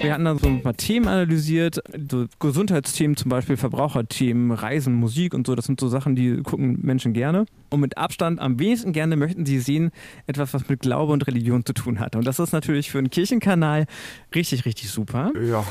[0.00, 5.34] Wir hatten dann so ein paar Themen analysiert, so Gesundheitsthemen zum Beispiel, Verbraucherthemen, Reisen, Musik
[5.34, 5.56] und so.
[5.56, 7.46] Das sind so Sachen, die gucken Menschen gerne.
[7.70, 9.90] Und mit Abstand am wenigsten gerne möchten sie sehen
[10.26, 12.14] etwas, was mit Glaube und Religion zu tun hat.
[12.14, 13.86] Und das ist natürlich für einen Kirchenkanal
[14.34, 15.32] richtig, richtig super.
[15.44, 15.64] Ja.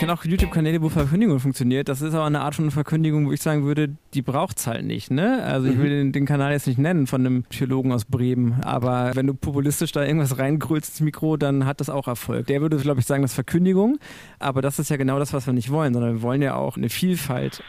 [0.00, 1.90] Ich kenne auch YouTube-Kanäle, wo Verkündigung funktioniert.
[1.90, 4.86] Das ist aber eine Art von Verkündigung, wo ich sagen würde, die braucht es halt
[4.86, 5.10] nicht.
[5.10, 5.42] Ne?
[5.42, 5.82] Also ich Mhm.
[5.82, 9.34] will den, den Kanal jetzt nicht nennen von einem Theologen aus Bremen, aber wenn du
[9.34, 12.46] populistisch da irgendwas reingrülst ins Mikro, dann hat das auch Erfolg.
[12.46, 13.98] Der würde, glaube ich, sagen, das ist Verkündigung,
[14.38, 16.78] aber das ist ja genau das, was wir nicht wollen, sondern wir wollen ja auch
[16.78, 17.62] eine Vielfalt.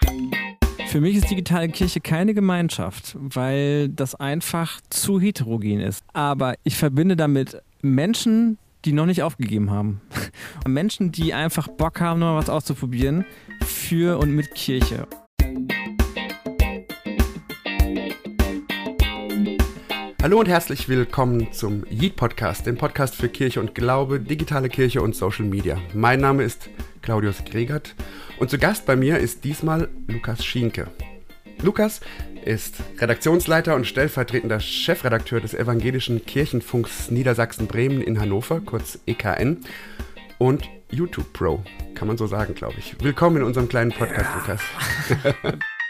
[0.87, 6.01] Für mich ist digitale Kirche keine Gemeinschaft, weil das einfach zu heterogen ist.
[6.13, 10.01] Aber ich verbinde damit Menschen, die noch nicht aufgegeben haben.
[10.67, 13.25] Menschen, die einfach Bock haben, noch was auszuprobieren
[13.65, 15.07] für und mit Kirche.
[20.21, 25.01] Hallo und herzlich willkommen zum Yeet Podcast, dem Podcast für Kirche und Glaube, digitale Kirche
[25.01, 25.79] und Social Media.
[25.95, 26.69] Mein Name ist
[27.01, 27.95] Claudius Gregert
[28.39, 30.87] und zu Gast bei mir ist diesmal Lukas Schienke.
[31.63, 32.01] Lukas
[32.45, 39.65] ist Redaktionsleiter und stellvertretender Chefredakteur des Evangelischen Kirchenfunks Niedersachsen-Bremen in Hannover, kurz EKN,
[40.37, 42.95] und YouTube Pro, kann man so sagen, glaube ich.
[43.01, 44.61] Willkommen in unserem kleinen Podcast, Lukas.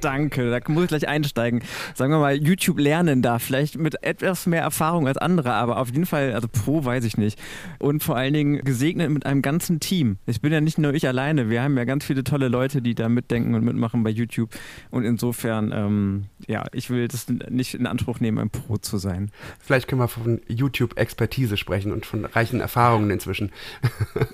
[0.00, 1.62] Danke, da muss ich gleich einsteigen.
[1.94, 5.88] Sagen wir mal, YouTube lernen da, vielleicht mit etwas mehr Erfahrung als andere, aber auf
[5.88, 7.38] jeden Fall, also pro weiß ich nicht.
[7.78, 10.18] Und vor allen Dingen gesegnet mit einem ganzen Team.
[10.26, 12.94] Ich bin ja nicht nur ich alleine, wir haben ja ganz viele tolle Leute, die
[12.94, 14.50] da mitdenken und mitmachen bei YouTube.
[14.90, 19.30] Und insofern, ähm, ja, ich will das nicht in Anspruch nehmen, ein Pro zu sein.
[19.60, 23.50] Vielleicht können wir von YouTube-Expertise sprechen und von reichen Erfahrungen inzwischen.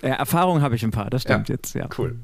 [0.03, 1.89] Äh, Erfahrung habe ich ein paar, das stimmt Ja, jetzt, ja.
[1.97, 2.17] Cool.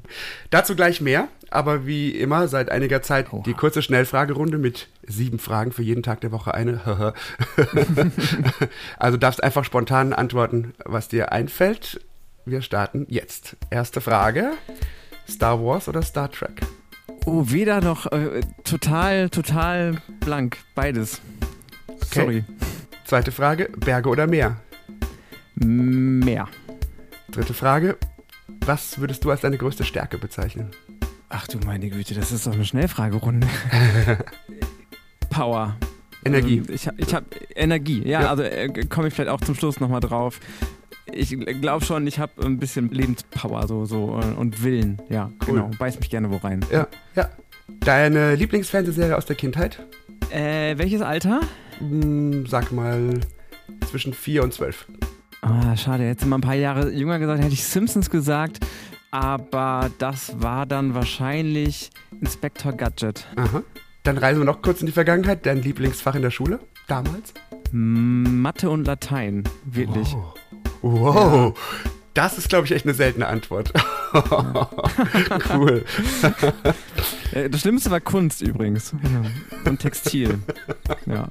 [0.49, 3.43] Dazu gleich mehr, aber wie immer seit einiger Zeit Oha.
[3.43, 7.13] die kurze Schnellfragerunde mit sieben Fragen für jeden Tag der Woche eine.
[8.97, 12.01] also darfst einfach spontan antworten, was dir einfällt.
[12.45, 13.55] Wir starten jetzt.
[13.69, 14.51] Erste Frage:
[15.29, 16.61] Star Wars oder Star Trek?
[17.25, 20.57] Oh, weder noch äh, total, total blank.
[20.75, 21.21] Beides.
[22.13, 22.43] Sorry.
[23.05, 24.57] Zweite Frage: Berge oder Meer?
[25.55, 26.47] Mehr.
[27.31, 27.97] Dritte Frage:
[28.65, 30.71] Was würdest du als deine größte Stärke bezeichnen?
[31.35, 33.47] Ach du meine Güte, das ist doch eine Schnellfragerunde.
[35.31, 35.75] Power.
[36.23, 36.59] Energie.
[36.59, 37.23] Also ich habe ich hab
[37.55, 38.29] Energie, ja, Ja.
[38.29, 40.39] also äh, komme ich vielleicht auch zum Schluss nochmal drauf.
[41.11, 45.55] Ich glaube schon, ich habe ein bisschen Lebenspower so, so äh, und Willen, ja, Cool.
[45.55, 45.71] genau.
[45.77, 46.63] Beiß mich gerne wo rein.
[46.71, 47.29] Ja, ja.
[47.79, 49.85] Deine Lieblingsfernsehserie aus der Kindheit?
[50.29, 51.41] Äh, welches Alter?
[51.79, 53.19] Hm, sag mal
[53.89, 54.85] zwischen vier und zwölf.
[55.41, 58.59] Ah, schade, hätte mal ein paar Jahre jünger gesagt, hätte ich Simpsons gesagt.
[59.13, 63.27] Aber das war dann wahrscheinlich Inspector Gadget.
[63.35, 63.61] Aha.
[64.01, 65.45] Dann reisen wir noch kurz in die Vergangenheit.
[65.45, 67.31] Dein Lieblingsfach in der Schule damals?
[67.71, 70.15] Mathe und Latein, wirklich.
[70.81, 71.53] Wow.
[71.53, 71.53] wow.
[72.13, 73.73] Das ist, glaube ich, echt eine seltene Antwort.
[75.53, 75.83] cool.
[77.33, 78.93] Äh, Das Schlimmste war Kunst übrigens.
[79.65, 80.37] Und Textil.
[81.07, 81.27] Ja.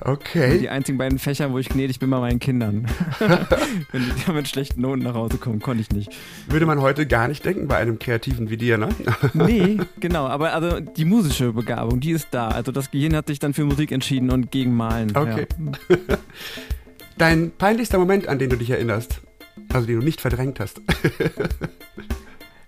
[0.00, 0.58] Okay.
[0.60, 2.86] Die einzigen beiden Fächer, wo ich gnädig bin bei meinen Kindern.
[3.90, 6.12] Wenn die mit schlechten Noten nach Hause kommen, konnte ich nicht.
[6.46, 8.90] Würde man heute gar nicht denken bei einem Kreativen wie dir, ne?
[9.34, 10.28] Nee, genau.
[10.28, 12.48] Aber also die musische Begabung, die ist da.
[12.48, 15.16] Also das Gehirn hat sich dann für Musik entschieden und gegen Malen.
[15.16, 15.46] Okay.
[15.88, 16.18] Ja.
[17.18, 19.20] Dein peinlichster Moment, an den du dich erinnerst?
[19.72, 20.80] Also den du nicht verdrängt hast.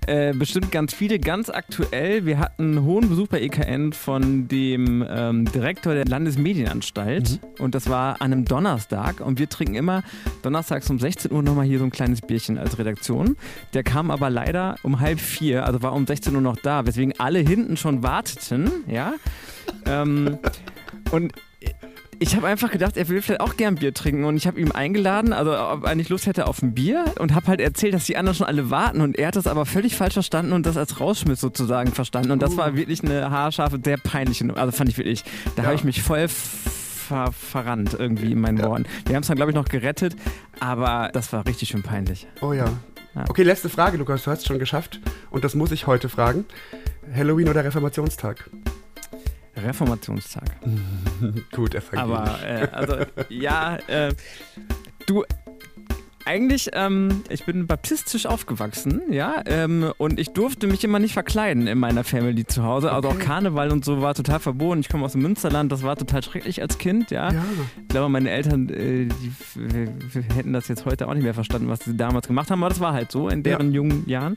[0.06, 2.26] Äh, bestimmt ganz viele, ganz aktuell.
[2.26, 7.88] Wir hatten einen hohen Besuch bei EKN von dem ähm, Direktor der Landesmedienanstalt und das
[7.88, 10.02] war an einem Donnerstag und wir trinken immer
[10.42, 13.36] donnerstags um 16 Uhr nochmal hier so ein kleines Bierchen als Redaktion.
[13.72, 17.14] Der kam aber leider um halb vier, also war um 16 Uhr noch da, weswegen
[17.20, 19.12] alle hinten schon warteten, ja.
[19.86, 20.38] Ähm,
[21.12, 21.34] und
[22.22, 24.70] ich habe einfach gedacht, er will vielleicht auch gern Bier trinken und ich habe ihm
[24.72, 28.04] eingeladen, also ob er nicht Lust hätte auf ein Bier und habe halt erzählt, dass
[28.04, 30.76] die anderen schon alle warten und er hat das aber völlig falsch verstanden und das
[30.76, 34.98] als Rausschmiss sozusagen verstanden und das war wirklich eine haarscharfe, sehr peinliche, also fand ich
[34.98, 35.24] wirklich,
[35.56, 35.68] da Ja.
[35.68, 38.68] habe ich mich voll ver verrannt irgendwie in meinen Ja.
[38.68, 38.84] Worten.
[39.06, 40.14] Wir haben es dann glaube ich noch gerettet,
[40.60, 42.28] aber das war richtig schön peinlich.
[42.40, 42.66] Oh ja.
[43.16, 43.24] Ja.
[43.28, 44.22] Okay, letzte Frage, Lukas.
[44.22, 45.00] Du hast es schon geschafft.
[45.32, 46.44] Und das muss ich heute fragen.
[47.12, 48.48] Halloween oder Reformationstag?
[49.62, 50.44] Reformationstag.
[51.52, 51.92] Gut, evangelisch.
[51.92, 52.96] Aber äh, also
[53.28, 54.14] ja, äh,
[55.06, 55.24] du
[56.24, 61.66] eigentlich, ähm, ich bin baptistisch aufgewachsen, ja, ähm, und ich durfte mich immer nicht verkleiden
[61.66, 62.92] in meiner Family zu Hause.
[62.92, 63.18] Also auch.
[63.18, 64.80] Karneval und so war total verboten.
[64.80, 67.32] Ich komme aus dem Münsterland, das war total schrecklich als Kind, ja.
[67.32, 67.44] Ja.
[67.82, 71.80] Ich glaube, meine Eltern, äh, die hätten das jetzt heute auch nicht mehr verstanden, was
[71.80, 74.36] sie damals gemacht haben, aber das war halt so in deren jungen Jahren.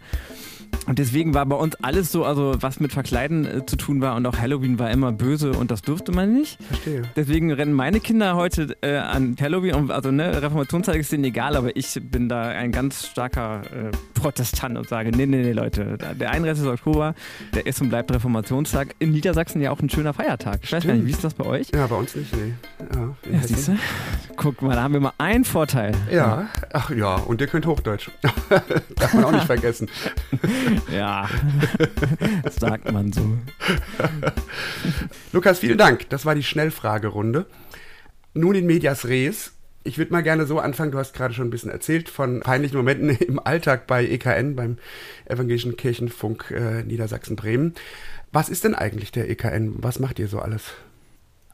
[0.86, 4.16] Und deswegen war bei uns alles so, also was mit Verkleiden äh, zu tun war
[4.16, 6.62] und auch Halloween war immer böse und das durfte man nicht.
[6.62, 7.04] Verstehe.
[7.16, 11.56] Deswegen rennen meine Kinder heute äh, an Halloween, und, also ne, Reformationszeit ist denen egal,
[11.56, 15.98] aber ich bin da ein ganz starker äh, Protestant und sage, nee, nee, nee, Leute,
[16.20, 16.66] der 31.
[16.66, 17.16] Oktober,
[17.54, 18.96] der ist und bleibt Reformationstag.
[19.00, 20.60] In Niedersachsen ja auch ein schöner Feiertag.
[20.64, 21.70] Ich weiß gar nicht, wie ist das bei euch?
[21.74, 22.54] Ja, bei uns nicht, nee.
[22.94, 23.78] Ja, ja siehst du?
[24.36, 25.94] Guck mal, da haben wir mal einen Vorteil.
[26.12, 28.10] Ja, ach ja, und ihr könnt Hochdeutsch.
[28.96, 29.88] Darf man auch nicht vergessen.
[30.92, 31.30] Ja,
[32.44, 33.38] das sagt man so.
[35.32, 36.10] Lukas, vielen Dank.
[36.10, 37.46] Das war die Schnellfragerunde.
[38.34, 39.54] Nun in Medias Res.
[39.84, 42.78] Ich würde mal gerne so anfangen, du hast gerade schon ein bisschen erzählt von peinlichen
[42.78, 44.78] Momenten im Alltag bei EKN, beim
[45.26, 47.74] Evangelischen Kirchenfunk äh, Niedersachsen-Bremen.
[48.32, 49.76] Was ist denn eigentlich der EKN?
[49.84, 50.74] Was macht ihr so alles?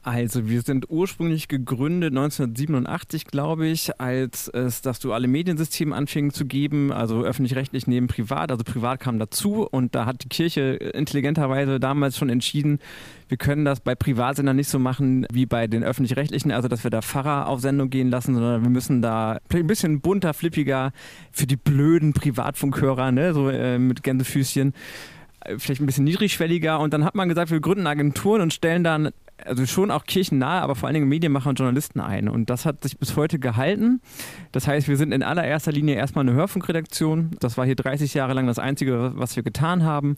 [0.02, 6.46] Also, wir sind ursprünglich gegründet 1987, glaube ich, als es das duale Mediensystem anfing zu
[6.46, 8.50] geben, also öffentlich-rechtlich neben privat.
[8.50, 10.62] Also privat kam dazu und da hat die Kirche
[10.94, 12.78] intelligenterweise damals schon entschieden,
[13.28, 16.90] wir können das bei Privatsendern nicht so machen wie bei den öffentlich-rechtlichen, also dass wir
[16.90, 20.92] da Pfarrer auf Sendung gehen lassen, sondern wir müssen da ein bisschen bunter, flippiger
[21.30, 24.72] für die blöden Privatfunkhörer, ne, so äh, mit Gänsefüßchen
[25.44, 28.82] äh, vielleicht ein bisschen niedrigschwelliger und dann hat man gesagt, wir gründen Agenturen und stellen
[28.82, 29.10] dann
[29.44, 32.28] also schon auch kirchennahe, aber vor allen Dingen Medienmacher und Journalisten ein.
[32.28, 34.00] Und das hat sich bis heute gehalten.
[34.52, 37.32] Das heißt, wir sind in allererster Linie erstmal eine Hörfunkredaktion.
[37.40, 40.16] Das war hier 30 Jahre lang das Einzige, was wir getan haben.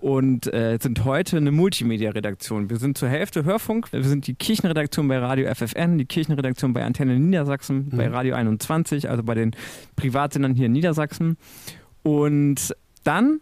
[0.00, 2.70] Und äh, sind heute eine Multimedia-Redaktion.
[2.70, 3.92] Wir sind zur Hälfte Hörfunk.
[3.92, 7.96] Wir sind die Kirchenredaktion bei Radio FFN, die Kirchenredaktion bei Antenne Niedersachsen, mhm.
[7.96, 9.56] bei Radio 21, also bei den
[9.96, 11.36] Privatsendern hier in Niedersachsen.
[12.04, 13.40] Und dann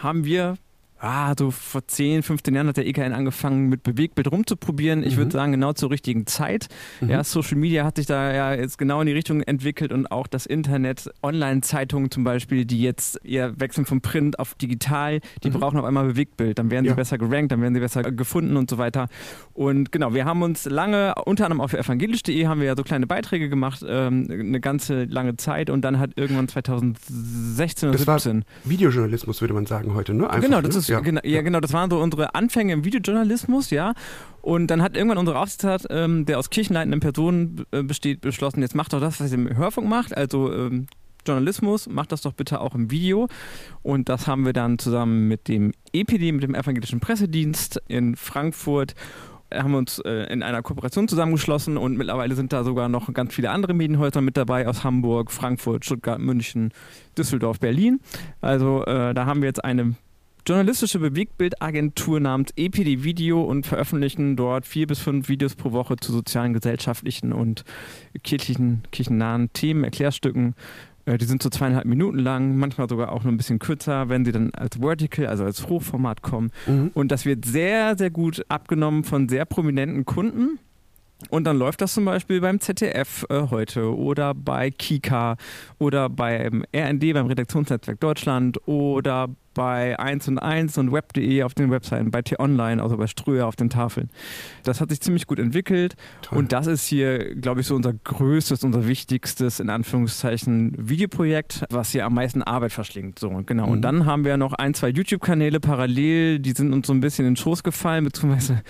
[0.00, 0.56] haben wir
[0.98, 5.02] ah, so vor 10, 15 Jahren hat der EKN angefangen, mit Bewegbild rumzuprobieren.
[5.02, 5.18] Ich mhm.
[5.18, 6.68] würde sagen, genau zur richtigen Zeit.
[7.00, 7.10] Mhm.
[7.10, 10.26] Ja, Social Media hat sich da ja jetzt genau in die Richtung entwickelt und auch
[10.26, 15.54] das Internet, Online-Zeitungen zum Beispiel, die jetzt eher wechseln vom Print auf digital, die mhm.
[15.54, 16.58] brauchen auf einmal Bewegtbild.
[16.58, 16.94] Dann werden sie ja.
[16.94, 19.08] besser gerankt, dann werden sie besser gefunden und so weiter.
[19.52, 23.06] Und genau, wir haben uns lange, unter anderem auf evangelisch.de haben wir ja so kleine
[23.06, 28.44] Beiträge gemacht, ähm, eine ganze lange Zeit und dann hat irgendwann 2016 oder das 2017.
[28.44, 30.28] War Videojournalismus würde man sagen heute, ne?
[30.28, 30.80] Einfach, genau, das ne?
[30.80, 31.00] ist ja.
[31.00, 33.94] Genau, ja, genau, das waren so unsere Anfänge im Videojournalismus, ja.
[34.42, 38.74] Und dann hat irgendwann unsere Aufsichtsrat, ähm, der aus kirchenleitenden Personen äh, besteht, beschlossen, jetzt
[38.74, 40.86] macht doch das, was ihr im Hörfunk macht, also ähm,
[41.26, 43.28] Journalismus, macht das doch bitte auch im Video.
[43.82, 48.94] Und das haben wir dann zusammen mit dem EPD, mit dem Evangelischen Pressedienst in Frankfurt
[49.54, 53.34] haben wir uns äh, in einer Kooperation zusammengeschlossen und mittlerweile sind da sogar noch ganz
[53.34, 56.72] viele andere Medienhäuser mit dabei aus Hamburg, Frankfurt, Stuttgart, München,
[57.16, 58.00] Düsseldorf, Berlin.
[58.40, 59.94] Also äh, da haben wir jetzt eine
[60.46, 66.12] journalistische Bewegtbildagentur namens EPD Video und veröffentlichen dort vier bis fünf Videos pro Woche zu
[66.12, 67.64] sozialen, gesellschaftlichen und
[68.22, 70.54] kirchlichen, kirchennahen Themen, Erklärstücken.
[71.04, 74.24] Äh, die sind so zweieinhalb Minuten lang, manchmal sogar auch nur ein bisschen kürzer, wenn
[74.24, 76.52] sie dann als Vertical, also als Hochformat kommen.
[76.66, 76.92] Mhm.
[76.94, 80.60] Und das wird sehr, sehr gut abgenommen von sehr prominenten Kunden.
[81.30, 85.36] Und dann läuft das zum Beispiel beim ZDF äh, heute oder bei Kika
[85.78, 91.70] oder beim RND, beim Redaktionsnetzwerk Deutschland oder bei 1 und 1 und web.de auf den
[91.70, 94.10] Webseiten, bei T-Online, also bei Ströer auf den Tafeln.
[94.62, 96.38] Das hat sich ziemlich gut entwickelt Toll.
[96.38, 101.90] und das ist hier, glaube ich, so unser größtes, unser wichtigstes, in Anführungszeichen, Videoprojekt, was
[101.90, 103.18] hier am meisten Arbeit verschlingt.
[103.18, 103.66] So, genau.
[103.66, 103.72] Mhm.
[103.72, 107.24] Und dann haben wir noch ein, zwei YouTube-Kanäle parallel, die sind uns so ein bisschen
[107.24, 108.62] in den Schoß gefallen, beziehungsweise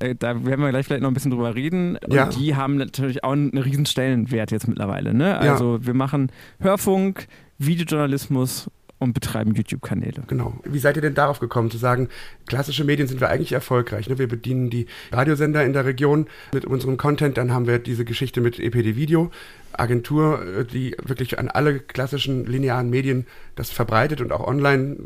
[0.00, 1.98] äh, da werden wir gleich vielleicht noch ein bisschen drüber reden.
[2.10, 2.24] Ja.
[2.24, 5.14] Und die haben natürlich auch einen riesen Stellenwert jetzt mittlerweile.
[5.14, 5.38] Ne?
[5.38, 5.86] Also ja.
[5.86, 6.30] wir machen
[6.60, 7.26] Hörfunk,
[7.58, 10.22] Videojournalismus und betreiben YouTube-Kanäle.
[10.26, 10.54] Genau.
[10.64, 12.08] Wie seid ihr denn darauf gekommen, zu sagen,
[12.46, 14.08] klassische Medien sind wir eigentlich erfolgreich?
[14.08, 14.18] Ne?
[14.18, 18.40] Wir bedienen die Radiosender in der Region mit unserem Content, dann haben wir diese Geschichte
[18.40, 19.30] mit EPD Video,
[19.72, 24.96] Agentur, äh, die wirklich an alle klassischen linearen Medien das verbreitet und auch online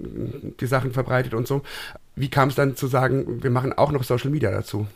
[0.61, 1.62] die Sachen verbreitet und so.
[2.14, 4.87] Wie kam es dann zu sagen, wir machen auch noch Social Media dazu?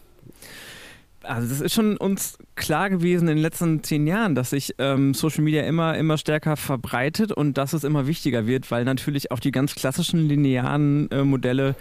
[1.24, 5.14] Also das ist schon uns klar gewesen in den letzten zehn Jahren, dass sich ähm,
[5.14, 9.40] Social Media immer, immer stärker verbreitet und dass es immer wichtiger wird, weil natürlich auch
[9.40, 11.74] die ganz klassischen linearen äh, Modelle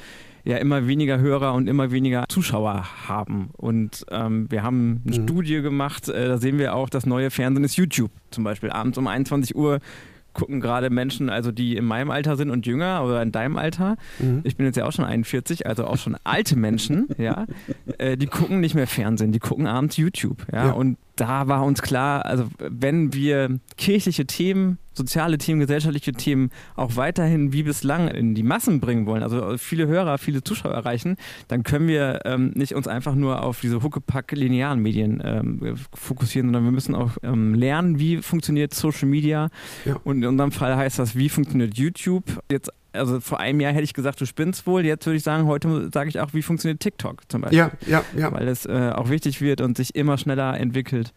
[0.44, 3.50] ja immer weniger Hörer und immer weniger Zuschauer haben.
[3.54, 5.24] Und ähm, wir haben eine mhm.
[5.24, 8.12] Studie gemacht, äh, da sehen wir auch, das neue Fernsehen ist YouTube.
[8.32, 9.80] Zum Beispiel abends um 21 Uhr
[10.34, 13.98] gucken gerade Menschen, also die in meinem Alter sind und jünger oder in deinem Alter.
[14.20, 14.42] Mhm.
[14.44, 17.46] Ich bin jetzt ja auch schon 41, also auch schon alte Menschen, ja.
[17.98, 20.68] Äh, die gucken nicht mehr Fernsehen, die gucken abends YouTube, ja.
[20.68, 20.72] ja.
[20.72, 26.96] Und da war uns klar, also wenn wir kirchliche Themen, soziale Themen, gesellschaftliche Themen auch
[26.96, 31.18] weiterhin wie bislang in die Massen bringen wollen, also viele Hörer, viele Zuschauer erreichen,
[31.48, 36.48] dann können wir ähm, nicht uns einfach nur auf diese Huckepack linearen Medien ähm, fokussieren,
[36.48, 39.50] sondern wir müssen auch ähm, lernen, wie funktioniert Social Media.
[39.86, 39.98] Ja.
[40.04, 42.42] Und in unserem Fall heißt das, wie funktioniert YouTube.
[42.52, 44.86] Jetzt also vor einem Jahr hätte ich gesagt, du spinnst wohl.
[44.86, 47.60] Jetzt würde ich sagen, heute sage ich auch, wie funktioniert TikTok zum Beispiel.
[47.60, 48.32] Ja, ja, ja.
[48.32, 51.14] Weil es äh, auch wichtig wird und sich immer schneller entwickelt.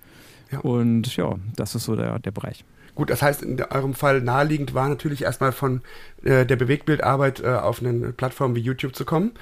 [0.50, 0.60] Ja.
[0.60, 2.64] Und ja, das ist so der, der Bereich.
[2.94, 5.82] Gut, das heißt, in eurem Fall naheliegend war natürlich erstmal von
[6.24, 9.32] äh, der Bewegtbildarbeit äh, auf eine Plattform wie YouTube zu kommen.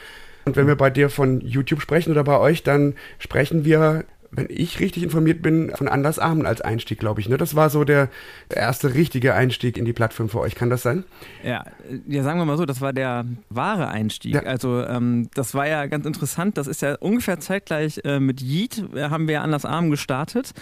[0.45, 4.05] Und wenn wir bei dir von YouTube sprechen oder bei euch, dann sprechen wir
[4.37, 7.29] wenn ich richtig informiert bin, von Anders Armen als Einstieg, glaube ich.
[7.29, 7.37] Ne?
[7.37, 8.09] Das war so der
[8.49, 10.55] erste richtige Einstieg in die Plattform für euch.
[10.55, 11.05] Kann das sein?
[11.43, 11.65] Ja,
[12.07, 14.35] ja sagen wir mal so, das war der wahre Einstieg.
[14.35, 14.43] Ja.
[14.43, 16.59] Also ähm, das war ja ganz interessant.
[16.59, 20.53] Das ist ja ungefähr zeitgleich äh, mit Yeet, äh, haben wir Anders Armen gestartet.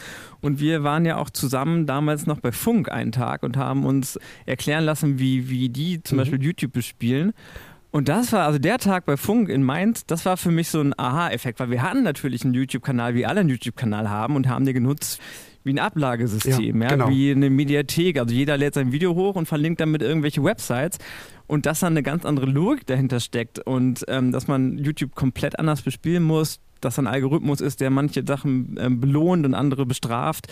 [0.40, 4.18] Und wir waren ja auch zusammen damals noch bei Funk einen Tag und haben uns
[4.46, 6.20] erklären lassen, wie, wie die zum mhm.
[6.20, 7.32] Beispiel YouTube bespielen.
[7.92, 10.80] Und das war also der Tag bei Funk in Mainz, das war für mich so
[10.80, 14.64] ein Aha-Effekt, weil wir hatten natürlich einen YouTube-Kanal, wie alle einen YouTube-Kanal haben und haben
[14.64, 15.20] den genutzt
[15.62, 17.11] wie ein Ablagesystem, ja, ja genau.
[17.11, 18.18] wie eine Mediathek.
[18.18, 20.99] Also jeder lädt sein Video hoch und verlinkt damit irgendwelche Websites
[21.46, 25.58] und dass dann eine ganz andere Logik dahinter steckt und ähm, dass man YouTube komplett
[25.58, 30.46] anders bespielen muss, dass ein Algorithmus ist, der manche Sachen ähm, belohnt und andere bestraft.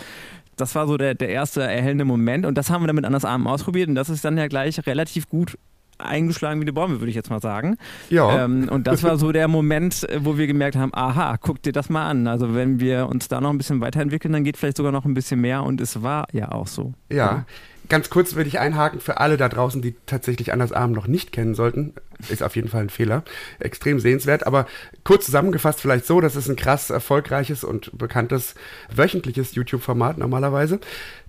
[0.57, 3.25] Das war so der, der erste erhellende Moment und das haben wir dann mit Anders
[3.25, 5.57] Armen ausprobiert und das ist dann ja gleich relativ gut
[6.01, 7.77] eingeschlagen wie eine Bombe, würde ich jetzt mal sagen.
[8.09, 8.45] Ja.
[8.45, 11.89] Ähm, und das war so der Moment, wo wir gemerkt haben, aha, guck dir das
[11.89, 12.27] mal an.
[12.27, 15.13] Also wenn wir uns da noch ein bisschen weiterentwickeln, dann geht vielleicht sogar noch ein
[15.13, 16.93] bisschen mehr und es war ja auch so.
[17.09, 17.45] Ja.
[17.91, 21.33] Ganz kurz würde ich einhaken für alle da draußen, die tatsächlich Anders Arm noch nicht
[21.33, 21.93] kennen sollten.
[22.29, 23.23] Ist auf jeden Fall ein Fehler.
[23.59, 24.47] Extrem sehenswert.
[24.47, 24.65] Aber
[25.03, 28.55] kurz zusammengefasst vielleicht so, das ist ein krass erfolgreiches und bekanntes
[28.95, 30.79] wöchentliches YouTube-Format normalerweise,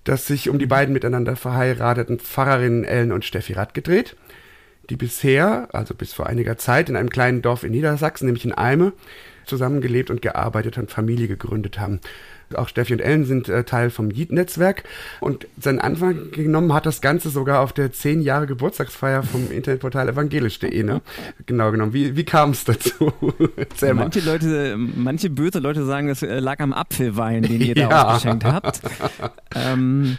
[0.05, 4.15] das sich um die beiden miteinander verheirateten Pfarrerinnen Ellen und Steffi Rath gedreht
[4.93, 8.53] die bisher, also bis vor einiger Zeit, in einem kleinen Dorf in Niedersachsen, nämlich in
[8.53, 8.93] Eime,
[9.47, 12.01] zusammengelebt und gearbeitet und Familie gegründet haben.
[12.57, 14.85] Auch Steffi und Ellen sind äh, Teil vom Yeet-Netzwerk.
[15.21, 20.09] Und seinen Anfang genommen hat das Ganze sogar auf der 10 Jahre Geburtstagsfeier vom Internetportal
[20.09, 20.83] evangelisch.de.
[20.83, 21.01] Ne?
[21.47, 21.93] Genau genommen.
[21.93, 23.13] Wie, wie kam es dazu?
[23.95, 28.05] manche Leute, manche böse Leute sagen, es äh, lag am Apfelwein, den ihr da ja.
[28.09, 28.81] ausgeschenkt habt.
[29.55, 30.19] ähm,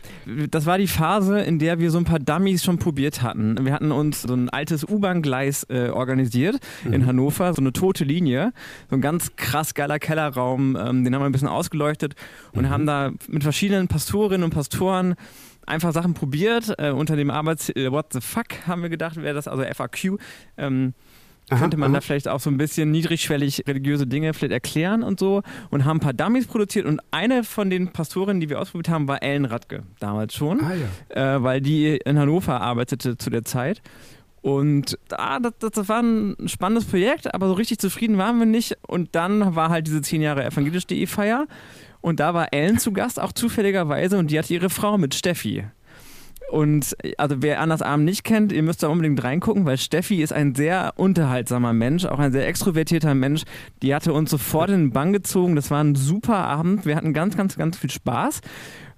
[0.49, 3.65] das war die Phase, in der wir so ein paar Dummies schon probiert hatten.
[3.65, 6.93] Wir hatten uns so ein altes U-Bahn-Gleis äh, organisiert mhm.
[6.93, 8.53] in Hannover, so eine tote Linie,
[8.89, 12.15] so ein ganz krass geiler Kellerraum, ähm, den haben wir ein bisschen ausgeleuchtet
[12.53, 12.69] und mhm.
[12.69, 15.15] haben da mit verschiedenen Pastorinnen und Pastoren
[15.65, 16.73] einfach Sachen probiert.
[16.77, 20.19] Äh, unter dem Arbeits äh, What the fuck haben wir gedacht, wäre das also FAQ.
[20.57, 20.93] Ähm,
[21.49, 21.97] Aha, könnte man aha.
[21.97, 25.97] da vielleicht auch so ein bisschen niedrigschwellig religiöse Dinge vielleicht erklären und so und haben
[25.97, 29.43] ein paar Dummies produziert und eine von den Pastorinnen, die wir ausprobiert haben, war Ellen
[29.43, 30.71] Radke, damals schon, ah,
[31.13, 31.35] ja.
[31.35, 33.81] äh, weil die in Hannover arbeitete zu der Zeit
[34.43, 38.77] und ah, das, das, war ein spannendes Projekt, aber so richtig zufrieden waren wir nicht.
[38.85, 41.47] Und dann war halt diese 10 Jahre evangelisch.de Feier.
[42.03, 44.17] Und da war Ellen zu Gast, auch zufälligerweise.
[44.17, 45.63] Und die hatte ihre Frau mit Steffi.
[46.51, 50.33] Und also wer Anders Arm nicht kennt, ihr müsst da unbedingt reingucken, weil Steffi ist
[50.33, 53.43] ein sehr unterhaltsamer Mensch, auch ein sehr extrovertierter Mensch.
[53.81, 55.55] Die hatte uns sofort in den Bann gezogen.
[55.55, 56.85] Das war ein super Abend.
[56.85, 58.41] Wir hatten ganz, ganz, ganz viel Spaß.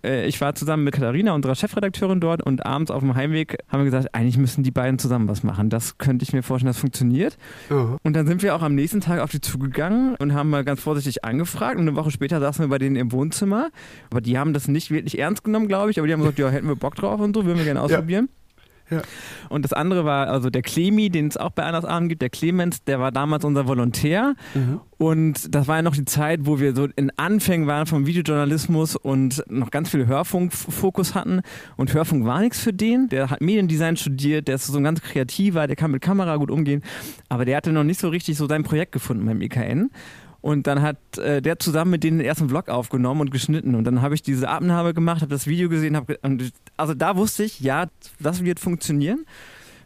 [0.04, 3.80] Äh, ich war zusammen mit Katharina, unserer Chefredakteurin dort und abends auf dem Heimweg haben
[3.80, 5.70] wir gesagt, eigentlich müssen die beiden zusammen was machen.
[5.70, 7.38] Das könnte ich mir vorstellen, das funktioniert.
[7.70, 10.64] Uh Und dann sind wir auch am nächsten Tag auf die zugegangen und haben mal
[10.64, 13.70] ganz vorsichtig angefragt und eine Woche später saßen wir bei denen im Wohnzimmer.
[14.10, 16.50] Aber die haben das nicht wirklich ernst genommen, glaube ich, aber die haben gesagt, ja,
[16.50, 18.30] hätten wir Bock drauf und so, würden wir gerne ausprobieren.
[18.32, 18.45] Ja.
[18.90, 19.02] Ja.
[19.50, 22.30] Und das andere war also der Klemi, den es auch bei Anders Abend gibt, der
[22.30, 24.36] Clemens, der war damals unser Volontär.
[24.54, 24.80] Mhm.
[24.98, 28.96] Und das war ja noch die Zeit, wo wir so in Anfängen waren vom Videojournalismus
[28.96, 31.42] und noch ganz viel Hörfunkfokus hatten.
[31.76, 33.10] Und Hörfunk war nichts für den.
[33.10, 36.52] Der hat Mediendesign studiert, der ist so ein ganz kreativer, der kann mit Kamera gut
[36.52, 36.82] umgehen.
[37.28, 39.90] Aber der hatte noch nicht so richtig so sein Projekt gefunden beim EKN.
[40.46, 43.74] Und dann hat äh, der zusammen mit denen den ersten Vlog aufgenommen und geschnitten.
[43.74, 45.96] Und dann habe ich diese Abnahme gemacht, habe das Video gesehen.
[45.96, 47.88] Hab, und also da wusste ich, ja,
[48.20, 49.26] das wird funktionieren.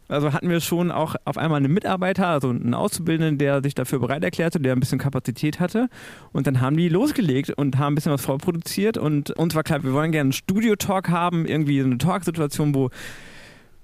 [0.09, 3.99] Also hatten wir schon auch auf einmal einen Mitarbeiter, also einen Auszubildenden, der sich dafür
[3.99, 5.87] bereit erklärte, der ein bisschen Kapazität hatte.
[6.33, 8.97] Und dann haben die losgelegt und haben ein bisschen was vorproduziert.
[8.97, 12.89] Und uns war klar, wir wollen gerne einen Studio-Talk haben, irgendwie eine Talksituation, wo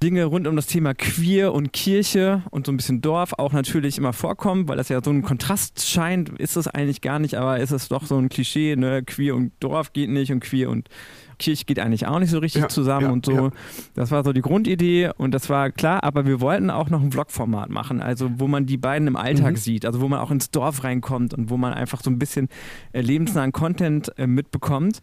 [0.03, 3.97] Dinge rund um das Thema Queer und Kirche und so ein bisschen Dorf auch natürlich
[3.97, 7.59] immer vorkommen, weil das ja so ein Kontrast scheint, ist es eigentlich gar nicht, aber
[7.59, 9.03] ist es doch so ein Klischee, ne?
[9.03, 10.89] Queer und Dorf geht nicht und Queer und
[11.37, 13.31] Kirche geht eigentlich auch nicht so richtig ja, zusammen ja, und so.
[13.31, 13.51] Ja.
[13.93, 17.11] Das war so die Grundidee und das war klar, aber wir wollten auch noch ein
[17.11, 19.57] Vlog-Format machen, also wo man die beiden im Alltag mhm.
[19.57, 22.49] sieht, also wo man auch ins Dorf reinkommt und wo man einfach so ein bisschen
[22.91, 24.99] äh, lebensnahen Content äh, mitbekommt.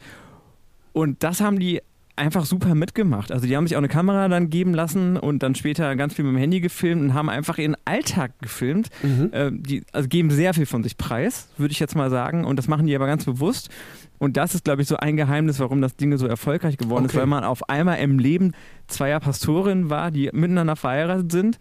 [0.93, 1.81] Und das haben die
[2.17, 3.33] einfach super mitgemacht.
[3.33, 6.25] Also die haben sich auch eine Kamera dann geben lassen und dann später ganz viel
[6.25, 8.91] mit dem Handy gefilmt und haben einfach ihren Alltag gefilmt.
[9.03, 9.31] Mhm.
[9.33, 12.45] Äh, die also geben sehr viel von sich preis, würde ich jetzt mal sagen.
[12.45, 13.71] Und das machen die aber ganz bewusst.
[14.19, 17.15] Und das ist, glaube ich, so ein Geheimnis, warum das Ding so erfolgreich geworden okay.
[17.15, 18.53] ist, weil man auf einmal im Leben
[18.87, 21.59] zweier Pastorinnen war, die miteinander verheiratet sind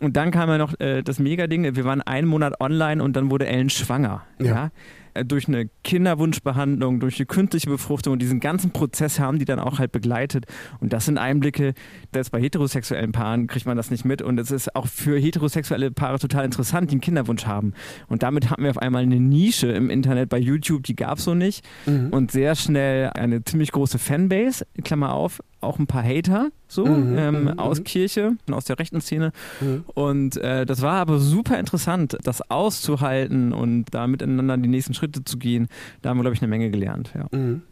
[0.00, 3.30] Und dann kam ja noch äh, das Mega-Ding, wir waren einen Monat online und dann
[3.30, 4.22] wurde Ellen schwanger.
[4.38, 4.46] Ja.
[4.46, 4.70] ja?
[5.14, 9.58] Äh, durch eine Kinderwunschbehandlung, durch eine künstliche Befruchtung und diesen ganzen Prozess haben die dann
[9.58, 10.46] auch halt begleitet.
[10.80, 11.74] Und das sind Einblicke,
[12.12, 14.22] das bei heterosexuellen Paaren kriegt man das nicht mit.
[14.22, 17.74] Und es ist auch für heterosexuelle Paare total interessant, die einen Kinderwunsch haben.
[18.08, 21.24] Und damit hatten wir auf einmal eine Nische im Internet bei YouTube, die gab es
[21.24, 21.64] so nicht.
[21.86, 22.10] Mhm.
[22.10, 27.18] Und sehr schnell eine ziemlich große Fanbase, Klammer auf, auch ein paar Hater so mhm,
[27.18, 27.84] ähm, mhm, aus mhm.
[27.84, 29.32] Kirche und aus der rechten Szene.
[29.60, 29.84] Mhm.
[29.94, 35.24] Und äh, das war aber super interessant, das auszuhalten und da miteinander die nächsten Schritte
[35.24, 35.68] zu gehen.
[36.02, 37.12] Da haben wir, glaube ich, eine Menge gelernt.
[37.14, 37.26] Ja.
[37.36, 37.62] Mhm.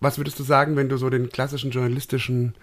[0.00, 2.54] Was würdest du sagen, wenn du so den klassischen journalistischen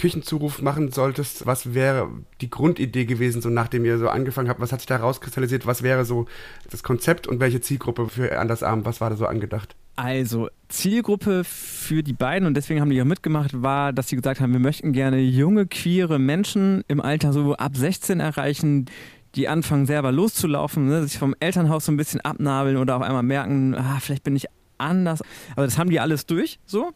[0.00, 2.08] Küchenzuruf machen solltest, was wäre
[2.40, 4.60] die Grundidee gewesen, so nachdem ihr so angefangen habt?
[4.60, 5.66] Was hat sich da rauskristallisiert?
[5.66, 6.26] Was wäre so
[6.70, 8.84] das Konzept und welche Zielgruppe für Andersarm?
[8.86, 9.76] Was war da so angedacht?
[10.02, 14.40] Also, Zielgruppe für die beiden, und deswegen haben die auch mitgemacht, war, dass sie gesagt
[14.40, 18.86] haben, wir möchten gerne junge, queere Menschen im Alter so ab 16 erreichen,
[19.34, 23.22] die anfangen selber loszulaufen, ne, sich vom Elternhaus so ein bisschen abnabeln oder auf einmal
[23.22, 24.46] merken, ah, vielleicht bin ich
[24.78, 25.20] anders.
[25.52, 26.92] Aber das haben die alles durch, so.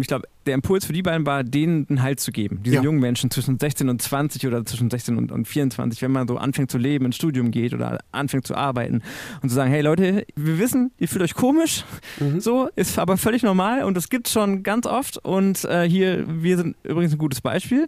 [0.00, 2.62] Ich glaube, der Impuls für die beiden war, denen einen Halt zu geben.
[2.62, 2.82] Diesen ja.
[2.82, 6.36] jungen Menschen zwischen 16 und 20 oder zwischen 16 und, und 24, wenn man so
[6.36, 9.02] anfängt zu leben, ins Studium geht oder anfängt zu arbeiten
[9.42, 11.84] und zu sagen, hey Leute, wir wissen, ihr fühlt euch komisch,
[12.18, 12.40] mhm.
[12.40, 16.24] so, ist aber völlig normal und das gibt es schon ganz oft und äh, hier,
[16.26, 17.86] wir sind übrigens ein gutes Beispiel.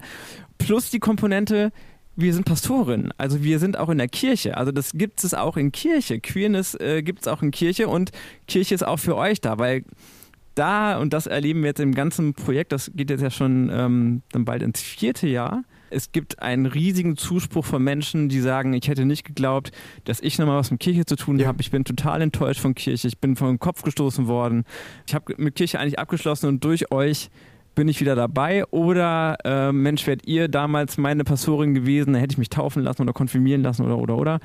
[0.58, 1.72] Plus die Komponente,
[2.14, 4.56] wir sind Pastorin, also wir sind auch in der Kirche.
[4.56, 6.20] Also das gibt es auch in Kirche.
[6.20, 8.10] Queerness äh, gibt es auch in Kirche und
[8.46, 9.84] Kirche ist auch für euch da, weil
[10.54, 14.22] da, und das erleben wir jetzt im ganzen Projekt, das geht jetzt ja schon ähm,
[14.32, 15.64] dann bald ins vierte Jahr.
[15.90, 19.72] Es gibt einen riesigen Zuspruch von Menschen, die sagen, ich hätte nicht geglaubt,
[20.04, 21.46] dass ich nochmal was mit Kirche zu tun ja.
[21.46, 21.60] habe.
[21.60, 23.08] Ich bin total enttäuscht von Kirche.
[23.08, 24.64] Ich bin vom Kopf gestoßen worden.
[25.06, 27.30] Ich habe mit Kirche eigentlich abgeschlossen und durch euch
[27.74, 32.32] bin ich wieder dabei oder äh, Mensch, wärt ihr damals meine Pastorin gewesen, dann hätte
[32.32, 34.40] ich mich taufen lassen oder konfirmieren lassen oder oder oder.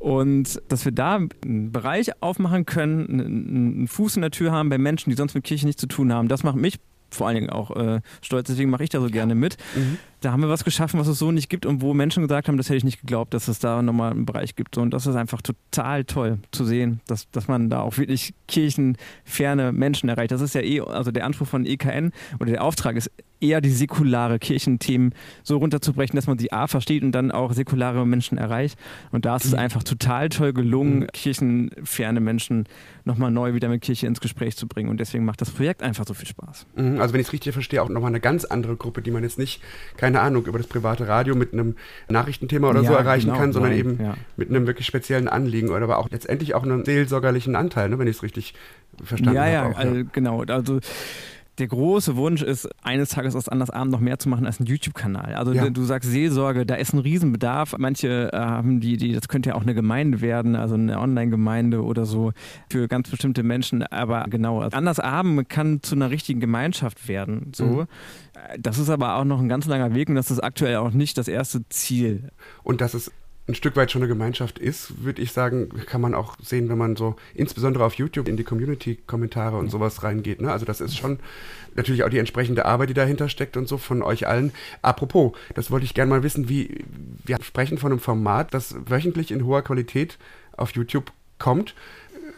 [0.00, 4.78] Und dass wir da einen Bereich aufmachen können, einen Fuß in der Tür haben bei
[4.78, 6.80] Menschen, die sonst mit Kirche nichts zu tun haben, das macht mich
[7.10, 9.56] vor allen Dingen auch äh, stolz, deswegen mache ich da so gerne mit.
[9.74, 9.98] Mhm.
[10.20, 12.56] Da haben wir was geschaffen, was es so nicht gibt und wo Menschen gesagt haben,
[12.56, 14.76] das hätte ich nicht geglaubt, dass es da nochmal einen Bereich gibt.
[14.78, 19.72] Und das ist einfach total toll zu sehen, dass, dass man da auch wirklich kirchenferne
[19.72, 20.32] Menschen erreicht.
[20.32, 23.70] Das ist ja eh, also der Anspruch von EKN oder der Auftrag ist eher die
[23.70, 28.78] säkulare Kirchenthemen so runterzubrechen, dass man sie A versteht und dann auch säkulare Menschen erreicht.
[29.12, 29.58] Und da ist es mhm.
[29.58, 31.06] einfach total toll gelungen, mhm.
[31.12, 32.66] kirchenferne Menschen
[33.04, 34.90] nochmal neu wieder mit Kirche ins Gespräch zu bringen.
[34.90, 36.66] Und deswegen macht das Projekt einfach so viel Spaß.
[36.76, 37.00] Mhm.
[37.00, 39.38] Also wenn ich es richtig verstehe, auch nochmal eine ganz andere Gruppe, die man jetzt
[39.38, 39.62] nicht,
[39.96, 41.76] keine Ahnung, über das private Radio mit einem
[42.08, 44.14] Nachrichtenthema oder ja, so erreichen genau, kann, sondern nein, eben ja.
[44.36, 48.08] mit einem wirklich speziellen Anliegen oder aber auch letztendlich auch einen seelsorgerlichen Anteil, ne, wenn
[48.08, 48.54] ich es richtig
[49.04, 49.52] verstanden ja, habe.
[49.52, 50.42] Ja, auch, also, ja, genau.
[50.42, 50.80] Also
[51.60, 55.34] der große Wunsch ist, eines Tages aus Andersabend noch mehr zu machen als ein YouTube-Kanal.
[55.34, 55.68] Also ja.
[55.68, 57.76] du sagst Seelsorge, da ist ein Riesenbedarf.
[57.78, 61.84] Manche äh, haben die, die, das könnte ja auch eine Gemeinde werden, also eine Online-Gemeinde
[61.84, 62.32] oder so
[62.70, 63.82] für ganz bestimmte Menschen.
[63.82, 67.52] Aber genau, also Andersabend kann zu einer richtigen Gemeinschaft werden.
[67.54, 67.64] So.
[67.64, 67.86] Mhm.
[68.58, 71.18] Das ist aber auch noch ein ganz langer Weg und das ist aktuell auch nicht
[71.18, 72.30] das erste Ziel.
[72.62, 73.12] Und das ist
[73.50, 76.78] ein Stück weit schon eine Gemeinschaft ist, würde ich sagen, kann man auch sehen, wenn
[76.78, 80.40] man so insbesondere auf YouTube in die Community-Kommentare und sowas reingeht.
[80.40, 80.50] Ne?
[80.50, 81.18] Also das ist schon
[81.74, 84.52] natürlich auch die entsprechende Arbeit, die dahinter steckt und so von euch allen.
[84.82, 86.84] Apropos, das wollte ich gerne mal wissen, wie
[87.24, 90.18] wir sprechen von einem Format, das wöchentlich in hoher Qualität
[90.56, 91.74] auf YouTube kommt.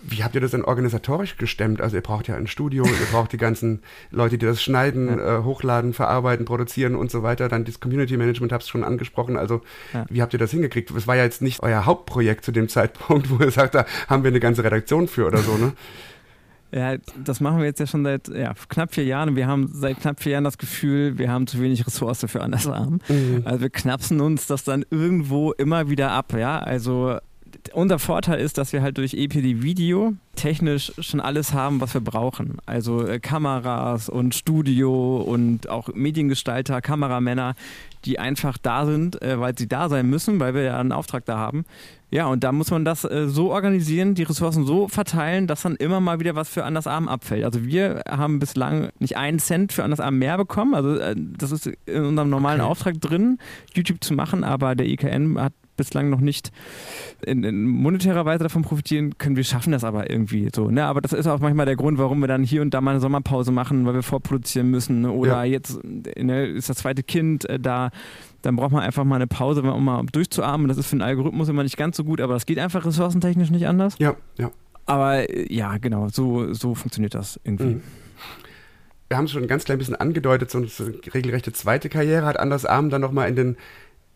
[0.04, 1.80] Wie habt ihr das denn organisatorisch gestemmt?
[1.80, 5.38] Also ihr braucht ja ein Studio, ihr braucht die ganzen Leute, die das schneiden, ja.
[5.38, 7.48] äh, hochladen, verarbeiten, produzieren und so weiter.
[7.48, 9.36] Dann das Community Management, hab's schon angesprochen.
[9.36, 9.62] Also
[9.92, 10.04] ja.
[10.10, 10.90] wie habt ihr das hingekriegt?
[10.90, 14.24] Es war ja jetzt nicht euer Hauptprojekt zu dem Zeitpunkt, wo ihr sagt, da haben
[14.24, 15.72] wir eine ganze Redaktion für oder so, ne?
[16.74, 20.00] Ja, das machen wir jetzt ja schon seit ja, knapp vier Jahren wir haben seit
[20.00, 23.00] knapp vier Jahren das Gefühl, wir haben zu wenig Ressource für Andersarm.
[23.08, 23.42] Mhm.
[23.44, 26.58] Also wir knapsen uns das dann irgendwo immer wieder ab, ja.
[26.58, 27.18] Also
[27.72, 32.00] unser Vorteil ist, dass wir halt durch EPD Video technisch schon alles haben, was wir
[32.00, 32.58] brauchen.
[32.66, 37.54] Also äh, Kameras und Studio und auch Mediengestalter, Kameramänner,
[38.04, 41.24] die einfach da sind, äh, weil sie da sein müssen, weil wir ja einen Auftrag
[41.24, 41.64] da haben.
[42.10, 45.76] Ja, und da muss man das äh, so organisieren, die Ressourcen so verteilen, dass dann
[45.76, 47.44] immer mal wieder was für Andersarm abfällt.
[47.44, 50.74] Also wir haben bislang nicht einen Cent für Andersarm mehr bekommen.
[50.74, 52.70] Also das ist in unserem normalen okay.
[52.70, 53.38] Auftrag drin,
[53.74, 56.52] YouTube zu machen, aber der IKN hat bislang noch nicht
[57.24, 59.36] in, in, monetärer Weise davon profitieren können.
[59.36, 60.70] Wir schaffen das aber irgendwie so.
[60.70, 60.84] Ne?
[60.84, 63.00] Aber das ist auch manchmal der Grund, warum wir dann hier und da mal eine
[63.00, 65.04] Sommerpause machen, weil wir vorproduzieren müssen.
[65.06, 65.44] Oder ja.
[65.44, 67.90] jetzt ne, ist das zweite Kind äh, da.
[68.42, 70.68] Dann braucht man einfach mal eine Pause, um mal durchzuatmen.
[70.68, 73.50] Das ist für den Algorithmus immer nicht ganz so gut, aber das geht einfach ressourcentechnisch
[73.50, 73.94] nicht anders.
[73.98, 74.50] Ja, ja.
[74.84, 77.74] Aber äh, ja, genau, so, so funktioniert das irgendwie.
[77.74, 77.82] Mhm
[79.12, 80.68] wir haben es schon ein ganz klein bisschen angedeutet, so eine
[81.12, 83.56] regelrechte zweite Karriere hat Anders Arm dann nochmal in den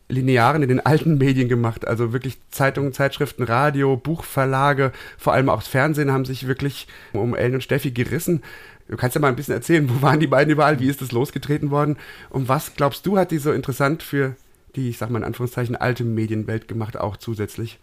[0.09, 1.87] linearen, in den alten Medien gemacht.
[1.87, 7.35] Also wirklich Zeitungen, Zeitschriften, Radio, Buchverlage, vor allem auch das Fernsehen haben sich wirklich um
[7.35, 8.43] Ellen und Steffi gerissen.
[8.89, 11.11] Du kannst ja mal ein bisschen erzählen, wo waren die beiden überall, wie ist das
[11.11, 11.97] losgetreten worden
[12.31, 14.37] und was glaubst du, hat die so interessant für
[14.77, 17.81] die, ich sag mal in Anführungszeichen, alte Medienwelt gemacht, auch zusätzlich?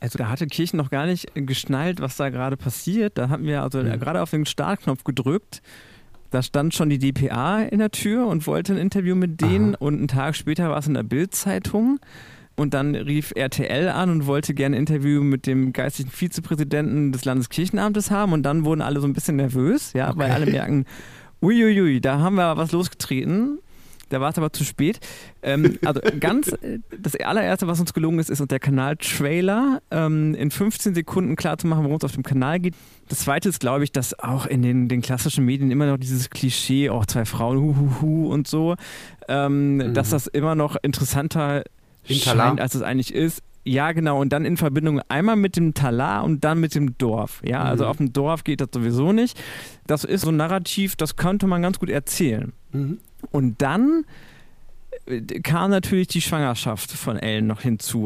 [0.00, 3.18] Also da hatte Kirchen noch gar nicht geschnallt, was da gerade passiert.
[3.18, 3.98] Da hatten wir also mhm.
[3.98, 5.60] gerade auf den Startknopf gedrückt.
[6.30, 9.84] Da stand schon die DPA in der Tür und wollte ein Interview mit denen Aha.
[9.84, 11.98] und einen Tag später war es in der Bild-Zeitung.
[12.54, 17.24] Und dann rief RTL an und wollte gerne ein Interview mit dem geistlichen Vizepräsidenten des
[17.24, 18.32] Landeskirchenamtes haben.
[18.32, 20.18] Und dann wurden alle so ein bisschen nervös, ja, okay.
[20.18, 20.84] weil alle merken,
[21.40, 23.60] uiuiui, da haben wir was losgetreten.
[24.08, 25.00] Da war es aber zu spät.
[25.42, 30.50] Ähm, also ganz, äh, das allererste, was uns gelungen ist, ist der Kanal-Trailer ähm, in
[30.50, 32.74] 15 Sekunden klar zu machen, worum es auf dem Kanal geht.
[33.08, 36.30] Das zweite ist, glaube ich, dass auch in den, den klassischen Medien immer noch dieses
[36.30, 38.76] Klischee, auch zwei Frauen, huhuhu und so,
[39.28, 39.94] ähm, mhm.
[39.94, 41.64] dass das immer noch interessanter
[42.04, 43.42] scheint, als es eigentlich ist.
[43.64, 44.20] Ja, genau.
[44.20, 47.42] Und dann in Verbindung einmal mit dem Talar und dann mit dem Dorf.
[47.44, 47.90] Ja, also mhm.
[47.90, 49.38] auf dem Dorf geht das sowieso nicht.
[49.86, 52.52] Das ist so ein Narrativ, das könnte man ganz gut erzählen.
[52.72, 52.98] Mhm.
[53.30, 54.04] Und dann
[55.06, 58.04] äh, kam natürlich die Schwangerschaft von Ellen noch hinzu.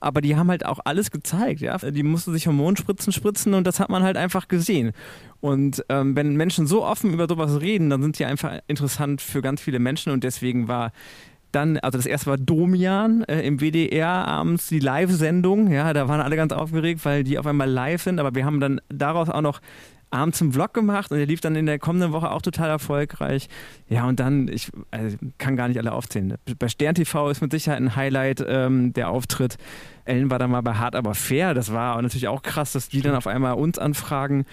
[0.00, 1.78] Aber die haben halt auch alles gezeigt, ja.
[1.78, 4.92] Die mussten sich Hormonspritzen spritzen und das hat man halt einfach gesehen.
[5.40, 9.40] Und ähm, wenn Menschen so offen über sowas reden, dann sind die einfach interessant für
[9.40, 10.92] ganz viele Menschen und deswegen war
[11.54, 15.70] dann, also das erste war Domian äh, im WDR abends die Live-Sendung.
[15.70, 18.18] Ja, da waren alle ganz aufgeregt, weil die auf einmal live sind.
[18.18, 19.60] Aber wir haben dann daraus auch noch
[20.14, 23.48] abends einen Vlog gemacht und der lief dann in der kommenden Woche auch total erfolgreich.
[23.88, 26.36] Ja, und dann, ich also, kann gar nicht alle aufzählen.
[26.58, 29.56] Bei Stern TV ist mit Sicherheit ein Highlight ähm, der Auftritt.
[30.04, 31.54] Ellen war dann mal bei Hart aber fair.
[31.54, 34.44] Das war natürlich auch krass, dass die dann auf einmal uns anfragen.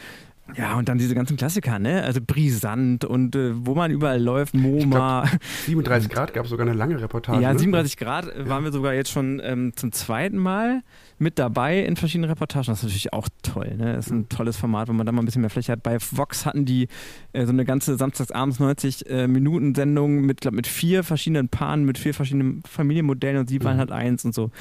[0.58, 2.04] Ja, und dann diese ganzen Klassiker, ne?
[2.04, 5.24] Also brisant und äh, wo man überall läuft, MoMA.
[5.24, 7.42] Glaub, 37 Grad gab es sogar eine lange Reportage.
[7.42, 8.06] Ja, 37 ne?
[8.06, 8.50] Grad ja.
[8.50, 10.84] waren wir sogar jetzt schon ähm, zum zweiten Mal
[11.20, 12.68] mit dabei in verschiedenen Reportagen.
[12.68, 13.96] Das ist natürlich auch toll, ne?
[13.96, 15.84] Das ist ein tolles Format, wo man da mal ein bisschen mehr Fläche hat.
[15.84, 16.88] Bei Vox hatten die
[17.34, 21.86] äh, so eine ganze Samstagsabends 90 äh, Minuten Sendung mit, glaub, mit vier verschiedenen Paaren,
[21.86, 23.80] mit vier verschiedenen Familienmodellen und sie waren mhm.
[23.80, 24.52] halt eins und so.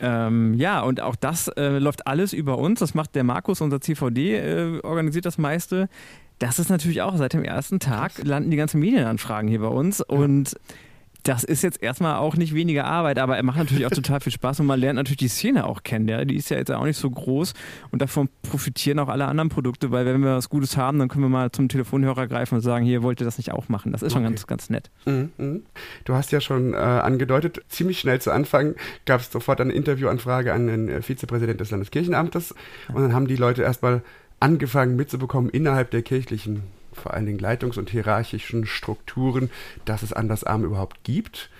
[0.00, 2.80] Ähm, ja, und auch das äh, läuft alles über uns.
[2.80, 5.88] Das macht der Markus, unser CVD, äh, organisiert das meiste.
[6.38, 10.00] Das ist natürlich auch seit dem ersten Tag landen die ganzen Medienanfragen hier bei uns.
[10.00, 10.56] Und
[11.22, 14.32] das ist jetzt erstmal auch nicht weniger Arbeit, aber er macht natürlich auch total viel
[14.32, 16.08] Spaß und man lernt natürlich die Szene auch kennen.
[16.08, 16.24] Ja?
[16.24, 17.54] Die ist ja jetzt auch nicht so groß
[17.90, 21.24] und davon profitieren auch alle anderen Produkte, weil wenn wir was Gutes haben, dann können
[21.24, 23.92] wir mal zum Telefonhörer greifen und sagen, hier wollt ihr das nicht auch machen.
[23.92, 24.30] Das ist schon okay.
[24.30, 24.90] ganz, ganz nett.
[25.04, 25.62] Mhm, mhm.
[26.04, 28.74] Du hast ja schon äh, angedeutet, ziemlich schnell zu Anfang
[29.06, 32.54] gab es sofort eine Interviewanfrage an den äh, Vizepräsidenten des Landeskirchenamtes
[32.88, 34.02] und dann haben die Leute erstmal
[34.40, 39.50] angefangen mitzubekommen innerhalb der kirchlichen vor allen Dingen Leitungs- und hierarchischen Strukturen,
[39.84, 41.50] dass es Andersarm überhaupt gibt.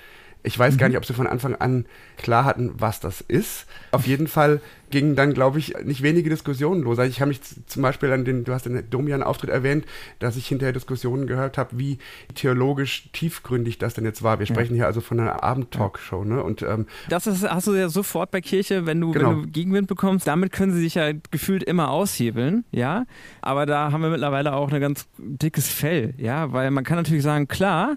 [0.42, 0.78] Ich weiß mhm.
[0.78, 3.66] gar nicht, ob sie von Anfang an klar hatten, was das ist.
[3.92, 6.98] Auf jeden Fall gingen dann, glaube ich, nicht wenige Diskussionen los.
[6.98, 9.86] Also ich habe mich zum Beispiel an den, du hast den Domian-Auftritt erwähnt,
[10.18, 11.98] dass ich hinterher Diskussionen gehört habe, wie
[12.34, 14.38] theologisch tiefgründig das denn jetzt war.
[14.38, 16.42] Wir sprechen hier also von einer Abendtalkshow, ne?
[16.42, 19.30] Und, ähm, das ist, hast du ja sofort bei Kirche, wenn du, genau.
[19.30, 20.26] wenn du Gegenwind bekommst.
[20.26, 23.06] Damit können sie sich ja gefühlt immer aushebeln, ja.
[23.40, 27.22] Aber da haben wir mittlerweile auch ein ganz dickes Fell, ja, weil man kann natürlich
[27.22, 27.96] sagen, klar,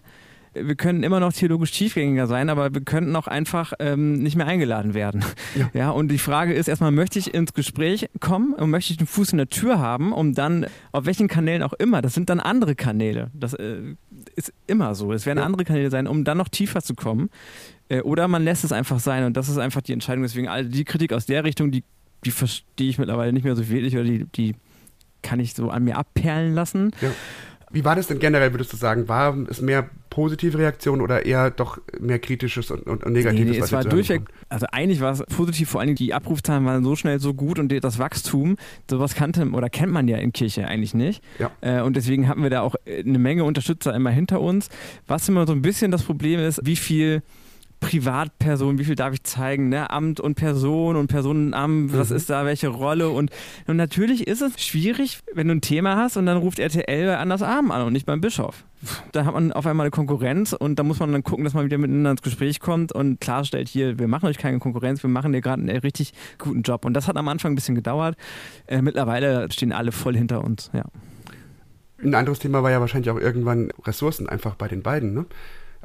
[0.56, 4.48] wir können immer noch theologisch tiefgängiger sein, aber wir könnten auch einfach ähm, nicht mehr
[4.48, 5.24] eingeladen werden.
[5.56, 5.70] Ja.
[5.74, 5.90] ja.
[5.90, 9.32] Und die Frage ist erstmal, möchte ich ins Gespräch kommen und möchte ich den Fuß
[9.32, 12.76] in der Tür haben, um dann, auf welchen Kanälen auch immer, das sind dann andere
[12.76, 13.30] Kanäle.
[13.34, 13.96] Das äh,
[14.36, 15.12] ist immer so.
[15.14, 15.46] Es werden ja.
[15.46, 17.30] andere Kanäle sein, um dann noch tiefer zu kommen.
[17.90, 20.24] Äh, oder man lässt es einfach sein und das ist einfach die Entscheidung.
[20.24, 21.84] Deswegen, all die Kritik aus der Richtung, die,
[22.24, 24.56] die verstehe ich mittlerweile nicht mehr so wirklich oder die, die
[25.22, 26.92] kann ich so an mir abperlen lassen.
[27.02, 27.12] Ja.
[27.72, 29.08] Wie war das denn generell, würdest du sagen?
[29.08, 33.46] War es mehr positive Reaktion oder eher doch mehr kritisches und, und, und negatives?
[33.46, 36.86] Nee, nee, es war durchweg, also eigentlich war es positiv, vor allem die Abrufzahlen waren
[36.86, 38.56] so schnell so gut und das Wachstum,
[38.90, 41.22] sowas kannte oder kennt man ja in Kirche eigentlich nicht.
[41.38, 41.52] Ja.
[41.60, 44.70] Äh, und deswegen hatten wir da auch eine Menge Unterstützer immer hinter uns.
[45.06, 47.22] Was immer so ein bisschen das Problem ist, wie viel
[47.86, 49.92] Privatperson, wie viel darf ich zeigen, ne?
[49.92, 52.16] Amt und Person und Personenamt, was mhm.
[52.16, 53.30] ist da, welche Rolle und,
[53.68, 57.18] und natürlich ist es schwierig, wenn du ein Thema hast und dann ruft RTL bei
[57.18, 58.66] Anders Arm an und nicht beim Bischof.
[59.12, 61.66] Da hat man auf einmal eine Konkurrenz und da muss man dann gucken, dass man
[61.66, 65.32] wieder miteinander ins Gespräch kommt und klarstellt, hier, wir machen euch keine Konkurrenz, wir machen
[65.32, 66.86] dir gerade einen richtig guten Job.
[66.86, 68.18] Und das hat am Anfang ein bisschen gedauert.
[68.66, 70.86] Äh, mittlerweile stehen alle voll hinter uns, ja.
[72.04, 75.26] Ein anderes Thema war ja wahrscheinlich auch irgendwann Ressourcen einfach bei den beiden, ne?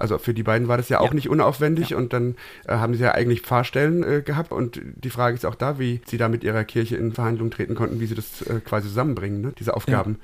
[0.01, 1.15] Also für die beiden war das ja auch ja.
[1.15, 1.97] nicht unaufwendig ja.
[1.97, 2.37] und dann
[2.67, 6.01] äh, haben sie ja eigentlich Fahrstellen äh, gehabt und die Frage ist auch da, wie
[6.07, 9.41] sie da mit ihrer Kirche in Verhandlungen treten konnten, wie sie das äh, quasi zusammenbringen,
[9.41, 9.53] ne?
[9.59, 10.19] diese Aufgaben.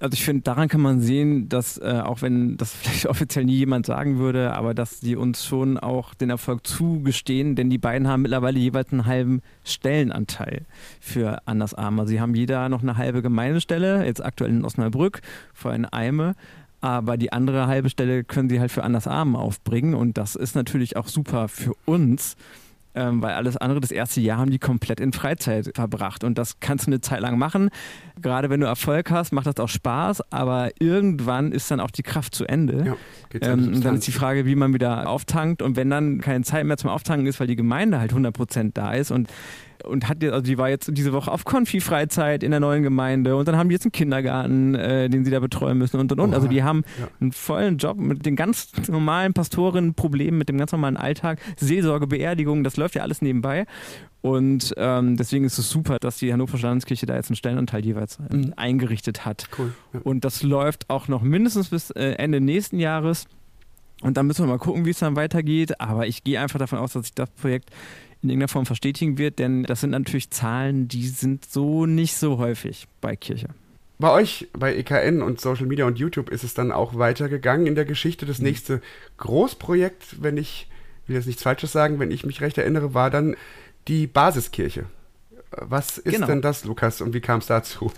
[0.00, 3.56] Also ich finde, daran kann man sehen, dass äh, auch wenn das vielleicht offiziell nie
[3.56, 8.06] jemand sagen würde, aber dass sie uns schon auch den Erfolg zugestehen, denn die beiden
[8.06, 10.66] haben mittlerweile jeweils einen halben Stellenanteil
[11.00, 12.02] für Andersarme.
[12.02, 15.20] Also sie haben jeder noch eine halbe Gemeindestelle, jetzt aktuell in Osnabrück,
[15.52, 16.34] vor in Eime.
[16.80, 20.96] Aber die andere halbe Stelle können sie halt für Andersarmen aufbringen und das ist natürlich
[20.96, 22.36] auch super für uns,
[22.94, 26.24] ähm, weil alles andere, das erste Jahr haben die komplett in Freizeit verbracht.
[26.24, 27.70] Und das kannst du eine Zeit lang machen.
[28.20, 32.02] Gerade wenn du Erfolg hast, macht das auch Spaß, aber irgendwann ist dann auch die
[32.02, 32.96] Kraft zu Ende.
[33.32, 35.62] Ja, ähm, und dann ist die Frage, wie man wieder auftankt.
[35.62, 38.92] Und wenn dann keine Zeit mehr zum Auftanken ist, weil die Gemeinde halt 100% da
[38.92, 39.28] ist und
[39.84, 43.48] und hat also die war jetzt diese Woche auf Konfi-Freizeit in der neuen Gemeinde und
[43.48, 46.34] dann haben die jetzt einen Kindergarten, äh, den sie da betreuen müssen und und und.
[46.34, 47.08] Also die haben ja.
[47.20, 52.64] einen vollen Job mit den ganz normalen Pastorinnen-Problemen, mit dem ganz normalen Alltag, Seelsorge, Beerdigung,
[52.64, 53.66] das läuft ja alles nebenbei.
[54.20, 58.18] Und ähm, deswegen ist es super, dass die Hannover Landeskirche da jetzt einen Stellenanteil jeweils
[58.18, 58.52] äh, mhm.
[58.56, 59.48] eingerichtet hat.
[59.56, 59.72] Cool.
[59.92, 60.00] Ja.
[60.02, 63.26] Und das läuft auch noch mindestens bis äh, Ende nächsten Jahres.
[64.00, 65.80] Und dann müssen wir mal gucken, wie es dann weitergeht.
[65.80, 67.70] Aber ich gehe einfach davon aus, dass sich das Projekt
[68.22, 72.38] in irgendeiner Form verstetigen wird, denn das sind natürlich Zahlen, die sind so nicht so
[72.38, 73.48] häufig bei Kirche.
[74.00, 77.74] Bei euch, bei EKN und Social Media und YouTube ist es dann auch weitergegangen in
[77.74, 78.26] der Geschichte.
[78.26, 78.46] Das mhm.
[78.46, 78.80] nächste
[79.16, 80.68] Großprojekt, wenn ich,
[81.06, 83.36] will jetzt nichts Falsches sagen, wenn ich mich recht erinnere, war dann
[83.88, 84.84] die Basiskirche.
[85.50, 86.26] Was ist genau.
[86.26, 87.90] denn das, Lukas, und wie kam es dazu?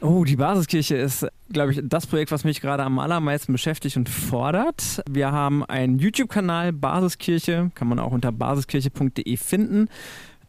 [0.00, 4.08] Oh, die Basiskirche ist, glaube ich, das Projekt, was mich gerade am allermeisten beschäftigt und
[4.08, 5.02] fordert.
[5.08, 9.88] Wir haben einen YouTube-Kanal, Basiskirche, kann man auch unter basiskirche.de finden,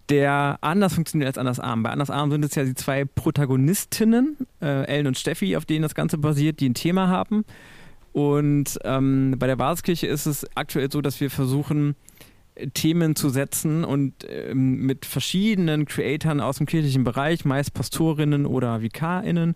[0.09, 1.83] der anders funktioniert als Andersarm.
[1.83, 5.95] Bei Andersarm sind es ja die zwei Protagonistinnen, äh, Ellen und Steffi, auf denen das
[5.95, 7.45] Ganze basiert, die ein Thema haben.
[8.11, 11.95] Und ähm, bei der Basiskirche ist es aktuell so, dass wir versuchen,
[12.73, 18.81] Themen zu setzen und ähm, mit verschiedenen Creatoren aus dem kirchlichen Bereich, meist Pastorinnen oder
[18.81, 19.55] VikarInnen,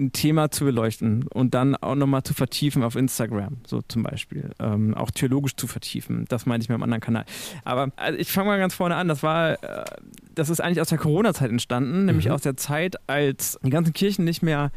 [0.00, 4.50] ein Thema zu beleuchten und dann auch nochmal zu vertiefen auf Instagram, so zum Beispiel.
[4.58, 6.24] Ähm, auch theologisch zu vertiefen.
[6.28, 7.24] Das meine ich mit einem anderen Kanal.
[7.64, 9.08] Aber also ich fange mal ganz vorne an.
[9.08, 9.84] Das war, äh,
[10.34, 12.32] das ist eigentlich aus der Corona-Zeit entstanden, nämlich mhm.
[12.32, 14.72] aus der Zeit, als die ganzen Kirchen nicht mehr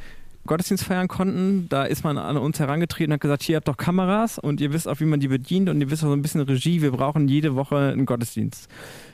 [0.45, 3.77] Gottesdienst feiern konnten, da ist man an uns herangetreten und hat gesagt, hier habt doch
[3.77, 6.21] Kameras und ihr wisst auch, wie man die bedient und ihr wisst auch so ein
[6.21, 8.67] bisschen Regie, wir brauchen jede Woche einen Gottesdienst.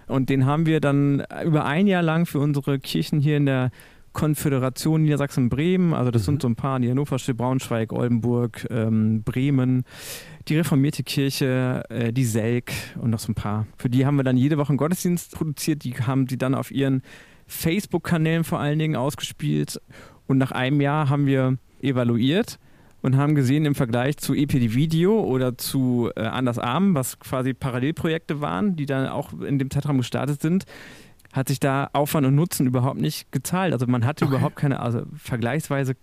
[0.08, 3.70] Und den haben wir dann über ein Jahr lang für unsere Kirchen hier in der
[4.20, 6.26] Konföderation Niedersachsen-Bremen, also das mhm.
[6.26, 9.86] sind so ein paar, die Hannoversche, Braunschweig, Oldenburg, ähm, Bremen,
[10.50, 13.66] die reformierte Kirche, äh, die Selk und noch so ein paar.
[13.78, 16.70] Für die haben wir dann jede Woche einen Gottesdienst produziert, die haben die dann auf
[16.70, 17.02] ihren
[17.48, 19.80] Facebook-Kanälen vor allen Dingen ausgespielt
[20.28, 22.60] und nach einem Jahr haben wir evaluiert
[23.02, 27.54] und haben gesehen im Vergleich zu EPD Video oder zu äh, Anders Arm, was quasi
[27.54, 30.66] Parallelprojekte waren, die dann auch in dem Zeitraum gestartet sind,
[31.40, 33.74] hat sich da Aufwand und Nutzen überhaupt nicht gezahlt.
[33.74, 34.36] Also man hatte okay.
[34.36, 35.96] überhaupt keine, also vergleichsweise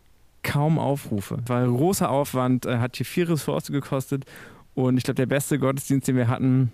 [0.43, 1.39] kaum Aufrufe.
[1.47, 4.25] Weil großer Aufwand, äh, hat hier vier Ressourcen gekostet
[4.75, 6.73] und ich glaube, der beste Gottesdienst, den wir hatten,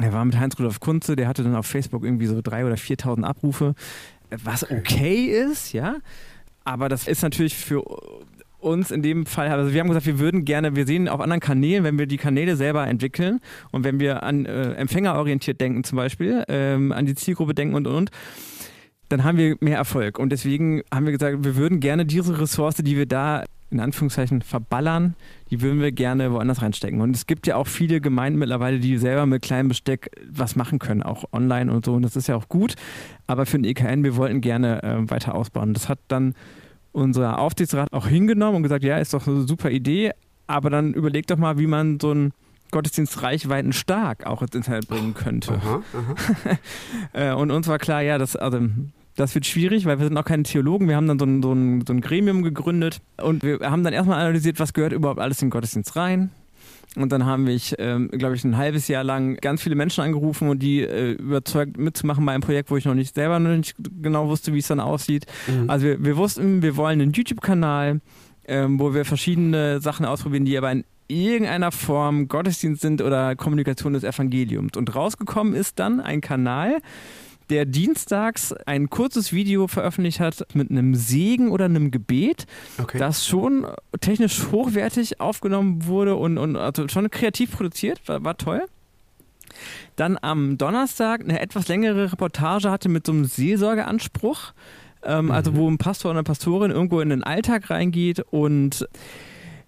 [0.00, 3.22] der war mit Heinz-Rudolf Kunze, der hatte dann auf Facebook irgendwie so 3.000 oder 4.000
[3.24, 3.74] Abrufe,
[4.30, 5.96] was okay ist, ja.
[6.64, 7.82] Aber das ist natürlich für
[8.58, 11.40] uns in dem Fall, also wir haben gesagt, wir würden gerne, wir sehen auf anderen
[11.40, 13.40] Kanälen, wenn wir die Kanäle selber entwickeln
[13.70, 17.86] und wenn wir an äh, empfängerorientiert denken zum Beispiel, ähm, an die Zielgruppe denken und
[17.86, 18.10] und und,
[19.08, 20.18] dann haben wir mehr Erfolg.
[20.18, 24.40] Und deswegen haben wir gesagt, wir würden gerne diese Ressource, die wir da in Anführungszeichen
[24.42, 25.14] verballern,
[25.50, 27.00] die würden wir gerne woanders reinstecken.
[27.00, 30.78] Und es gibt ja auch viele Gemeinden mittlerweile, die selber mit kleinem Besteck was machen
[30.78, 31.94] können, auch online und so.
[31.94, 32.76] Und das ist ja auch gut.
[33.26, 35.74] Aber für den EKN, wir wollten gerne äh, weiter ausbauen.
[35.74, 36.34] Das hat dann
[36.92, 40.12] unser Aufsichtsrat auch hingenommen und gesagt, ja, ist doch eine super Idee.
[40.46, 42.32] Aber dann überleg doch mal, wie man so einen
[42.70, 45.54] Gottesdienst reichweiten stark auch ins Internet bringen könnte.
[45.54, 46.58] Aha, aha.
[47.12, 48.60] Äh, und uns war klar, ja, das, also
[49.16, 50.88] das wird schwierig, weil wir sind auch keine Theologen.
[50.88, 53.92] Wir haben dann so ein, so ein, so ein Gremium gegründet und wir haben dann
[53.92, 56.30] erstmal analysiert, was gehört überhaupt alles in den Gottesdienst rein.
[56.96, 60.48] Und dann haben wir, ähm, glaube ich, ein halbes Jahr lang ganz viele Menschen angerufen
[60.48, 63.76] und die äh, überzeugt mitzumachen bei einem Projekt, wo ich noch nicht selber noch nicht
[64.02, 65.26] genau wusste, wie es dann aussieht.
[65.46, 65.68] Mhm.
[65.68, 68.00] Also wir, wir, wussten, wir wollen einen YouTube-Kanal,
[68.46, 73.92] ähm, wo wir verschiedene Sachen ausprobieren, die aber in irgendeiner Form Gottesdienst sind oder Kommunikation
[73.92, 74.76] des Evangeliums.
[74.76, 76.78] Und rausgekommen ist dann ein Kanal,
[77.50, 82.46] der dienstags ein kurzes Video veröffentlicht hat mit einem Segen oder einem Gebet,
[82.78, 82.98] okay.
[82.98, 83.66] das schon
[84.00, 88.62] technisch hochwertig aufgenommen wurde und, und also schon kreativ produziert, war, war toll.
[89.96, 94.52] Dann am Donnerstag eine etwas längere Reportage hatte mit so einem Seelsorgeanspruch.
[95.02, 95.30] Ähm, mhm.
[95.30, 98.86] Also wo ein Pastor oder eine Pastorin irgendwo in den Alltag reingeht und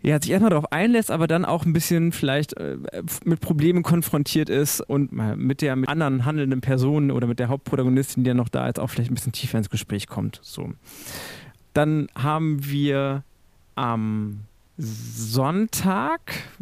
[0.03, 2.79] ja, sich erstmal darauf einlässt, aber dann auch ein bisschen vielleicht äh,
[3.25, 8.25] mit Problemen konfrontiert ist und mit der mit anderen handelnden Personen oder mit der Hauptprotagonistin,
[8.25, 10.41] die ja noch da ist, auch vielleicht ein bisschen tiefer ins Gespräch kommt.
[10.43, 10.73] So.
[11.75, 13.23] Dann haben wir
[13.75, 14.41] am
[14.83, 16.21] Sonntag,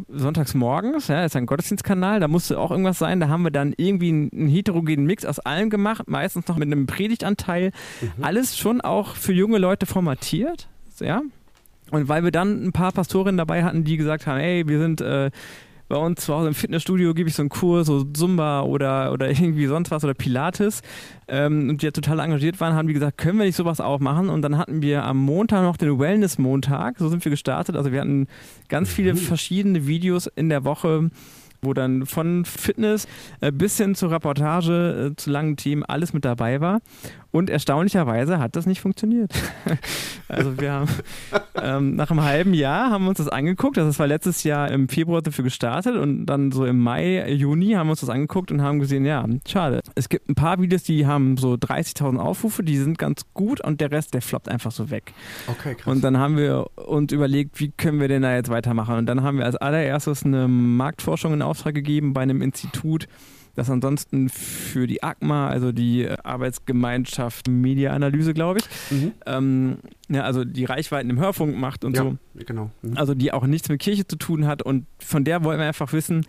[0.09, 3.21] sonntags morgens, ja, ist ein Gottesdienstkanal, da musste auch irgendwas sein.
[3.21, 6.85] Da haben wir dann irgendwie einen heterogenen Mix aus allem gemacht, meistens noch mit einem
[6.85, 7.71] Predigtanteil.
[8.01, 8.23] Mhm.
[8.23, 10.67] Alles schon auch für junge Leute formatiert,
[10.99, 11.21] ja.
[11.91, 15.01] Und weil wir dann ein paar Pastorinnen dabei hatten, die gesagt haben, ey, wir sind
[15.01, 15.31] äh,
[15.89, 19.27] bei uns zu Hause im Fitnessstudio gebe ich so einen Kurs, so Zumba oder, oder
[19.29, 20.81] irgendwie sonst was oder Pilates.
[21.27, 23.99] Ähm, und die ja total engagiert waren, haben die gesagt, können wir nicht sowas auch
[23.99, 24.29] machen?
[24.29, 26.99] Und dann hatten wir am Montag noch den Wellness-Montag.
[26.99, 27.75] So sind wir gestartet.
[27.75, 28.27] Also wir hatten
[28.69, 29.17] ganz viele mhm.
[29.17, 31.09] verschiedene Videos in der Woche
[31.61, 33.07] wo dann von Fitness
[33.41, 36.81] äh, bis hin zur Reportage äh, zu langen Themen alles mit dabei war.
[37.31, 39.31] Und erstaunlicherweise hat das nicht funktioniert.
[40.27, 40.89] also wir haben
[41.61, 43.77] ähm, nach einem halben Jahr haben wir uns das angeguckt.
[43.77, 47.73] Also das war letztes Jahr im Februar dafür gestartet und dann so im Mai, Juni
[47.73, 49.81] haben wir uns das angeguckt und haben gesehen, ja, schade.
[49.93, 53.79] Es gibt ein paar Videos, die haben so 30.000 Aufrufe, die sind ganz gut und
[53.79, 55.13] der Rest, der floppt einfach so weg.
[55.47, 55.93] Okay, krass.
[55.93, 58.95] Und dann haben wir uns überlegt, wie können wir denn da jetzt weitermachen?
[58.95, 63.07] Und dann haben wir als allererstes eine Marktforschung in Auftrag gegeben bei einem Institut,
[63.59, 69.11] das ansonsten für die ACMA, also die Arbeitsgemeinschaft Mediaanalyse, glaube ich, mhm.
[69.25, 69.77] ähm,
[70.09, 72.17] ja, also die Reichweiten im Hörfunk macht und ja, so.
[72.35, 72.71] Genau.
[72.81, 72.97] Mhm.
[72.97, 74.63] Also die auch nichts mit Kirche zu tun hat.
[74.63, 76.25] Und von der wollen wir einfach wissen,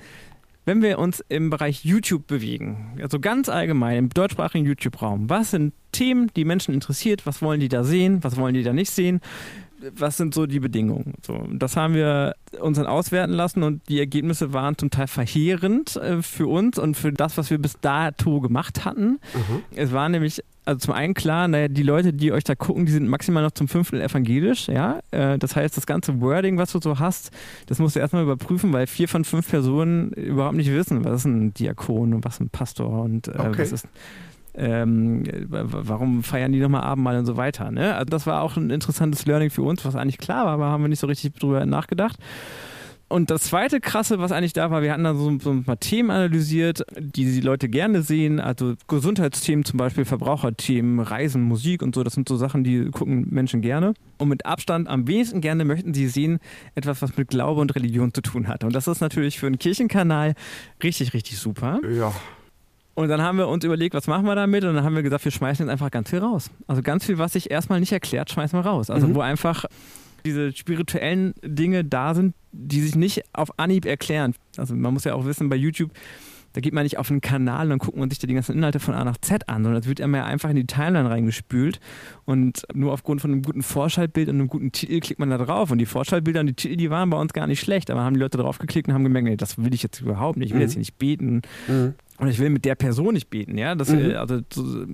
[0.66, 5.72] wenn wir uns im Bereich YouTube bewegen, also ganz allgemein im deutschsprachigen YouTube-Raum, was sind
[5.92, 9.20] Themen, die Menschen interessiert, was wollen die da sehen, was wollen die da nicht sehen,
[9.96, 11.14] was sind so die Bedingungen?
[11.26, 15.96] So, das haben wir uns dann auswerten lassen und die Ergebnisse waren zum Teil verheerend
[15.96, 19.20] äh, für uns und für das, was wir bis dato gemacht hatten.
[19.34, 19.62] Mhm.
[19.74, 22.92] Es war nämlich also zum einen klar, naja, die Leute, die euch da gucken, die
[22.92, 25.00] sind maximal noch zum Fünftel evangelisch, ja.
[25.10, 27.30] Äh, das heißt, das ganze Wording, was du so hast,
[27.66, 31.24] das musst du erstmal überprüfen, weil vier von fünf Personen überhaupt nicht wissen, was ist
[31.24, 33.58] ein Diakon und was ist ein Pastor und äh, okay.
[33.58, 33.88] was ist
[34.54, 37.70] ähm, warum feiern die nochmal Abendmahl und so weiter.
[37.70, 37.94] Ne?
[37.94, 40.82] Also das war auch ein interessantes Learning für uns, was eigentlich klar war, aber haben
[40.82, 42.18] wir nicht so richtig drüber nachgedacht.
[43.10, 45.80] Und das zweite krasse, was eigentlich da war, wir hatten da so, so, ein paar
[45.80, 51.92] Themen analysiert, die die Leute gerne sehen, also Gesundheitsthemen zum Beispiel, Verbraucherthemen, Reisen, Musik und
[51.92, 53.94] so, das sind so Sachen, die gucken Menschen gerne.
[54.18, 56.38] Und mit Abstand am wenigsten gerne möchten sie sehen
[56.76, 58.62] etwas, was mit Glaube und Religion zu tun hat.
[58.62, 60.34] Und das ist natürlich für einen Kirchenkanal
[60.80, 61.80] richtig, richtig super.
[61.92, 62.12] Ja.
[63.00, 64.62] Und dann haben wir uns überlegt, was machen wir damit?
[64.64, 66.50] Und dann haben wir gesagt, wir schmeißen jetzt einfach ganz viel raus.
[66.66, 68.90] Also ganz viel, was sich erstmal nicht erklärt, schmeißen wir raus.
[68.90, 69.14] Also mhm.
[69.14, 69.64] wo einfach
[70.26, 74.34] diese spirituellen Dinge da sind, die sich nicht auf Anhieb erklären.
[74.58, 75.92] Also man muss ja auch wissen, bei YouTube,
[76.52, 78.54] da geht man nicht auf einen Kanal und dann guckt man sich da die ganzen
[78.54, 81.80] Inhalte von A nach Z an, sondern das wird immer einfach in die Timeline reingespült
[82.26, 85.70] und nur aufgrund von einem guten Vorschaltbild und einem guten Titel klickt man da drauf
[85.70, 88.14] und die Vorschaltbilder und die Titel, die waren bei uns gar nicht schlecht, aber haben
[88.14, 90.52] die Leute drauf geklickt und haben gemerkt, nee, das will ich jetzt überhaupt nicht, ich
[90.52, 90.62] will mhm.
[90.62, 91.94] jetzt hier nicht beten mhm.
[92.20, 94.14] Und ich will mit der Person nicht beten, ja, das, mhm.
[94.16, 94.87] also so,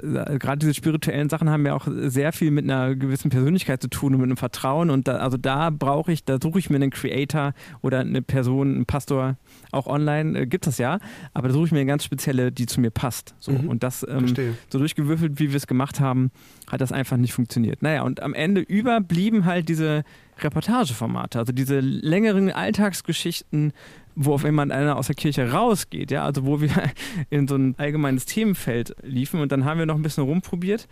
[0.00, 4.14] gerade diese spirituellen Sachen haben ja auch sehr viel mit einer gewissen Persönlichkeit zu tun
[4.14, 4.90] und mit einem Vertrauen.
[4.90, 8.74] Und da, also da brauche ich, da suche ich mir einen Creator oder eine Person,
[8.74, 9.36] einen Pastor,
[9.70, 10.98] auch online äh, gibt es ja,
[11.34, 13.34] aber da suche ich mir eine ganz spezielle, die zu mir passt.
[13.40, 13.52] So.
[13.52, 13.68] Mhm.
[13.68, 14.34] Und das ähm,
[14.68, 16.30] so durchgewürfelt, wie wir es gemacht haben,
[16.70, 17.82] hat das einfach nicht funktioniert.
[17.82, 20.04] Naja, und am Ende überblieben halt diese
[20.40, 23.72] Reportageformate, also diese längeren Alltagsgeschichten,
[24.14, 26.70] wo auf einmal einer aus der Kirche rausgeht, ja, also wo wir
[27.30, 30.88] in so ein allgemeines Themenfeld liefen und dann haben wir noch ein bisschen rumprobiert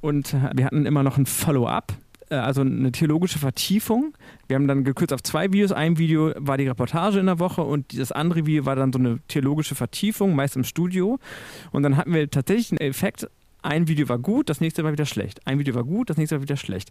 [0.00, 1.92] und wir hatten immer noch ein Follow-up,
[2.30, 4.14] äh, also eine theologische Vertiefung.
[4.48, 5.72] Wir haben dann gekürzt auf zwei Videos.
[5.72, 8.98] Ein Video war die Reportage in der Woche und das andere Video war dann so
[8.98, 11.18] eine theologische Vertiefung, meist im Studio.
[11.72, 13.28] Und dann hatten wir tatsächlich einen Effekt
[13.66, 15.46] ein Video war gut, das nächste war wieder schlecht.
[15.46, 16.90] Ein Video war gut, das nächste war wieder schlecht.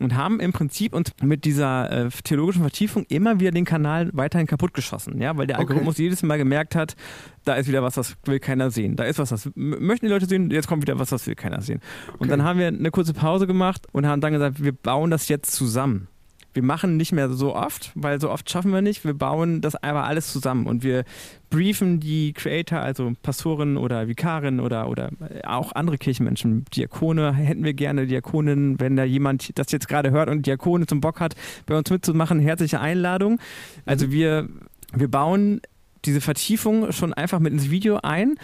[0.00, 4.46] Und haben im Prinzip uns mit dieser äh, theologischen Vertiefung immer wieder den Kanal weiterhin
[4.46, 6.04] kaputtgeschossen, ja, weil der Algorithmus okay.
[6.04, 6.96] jedes Mal gemerkt hat,
[7.44, 8.96] da ist wieder was, das will keiner sehen.
[8.96, 11.60] Da ist was, das möchten die Leute sehen, jetzt kommt wieder was, das will keiner
[11.60, 11.80] sehen.
[12.08, 12.16] Okay.
[12.20, 15.28] Und dann haben wir eine kurze Pause gemacht und haben dann gesagt, wir bauen das
[15.28, 16.08] jetzt zusammen
[16.54, 19.04] wir machen nicht mehr so oft, weil so oft schaffen wir nicht.
[19.04, 21.04] Wir bauen das aber alles zusammen und wir
[21.50, 25.10] briefen die Creator, also Pastoren oder Vikarinnen oder, oder
[25.44, 30.28] auch andere Kirchenmenschen, Diakone, hätten wir gerne Diakoninnen, wenn da jemand das jetzt gerade hört
[30.28, 31.34] und Diakone zum Bock hat,
[31.66, 33.40] bei uns mitzumachen, herzliche Einladung.
[33.84, 34.48] Also wir,
[34.94, 35.60] wir bauen
[36.04, 38.36] diese Vertiefung schon einfach mit ins Video ein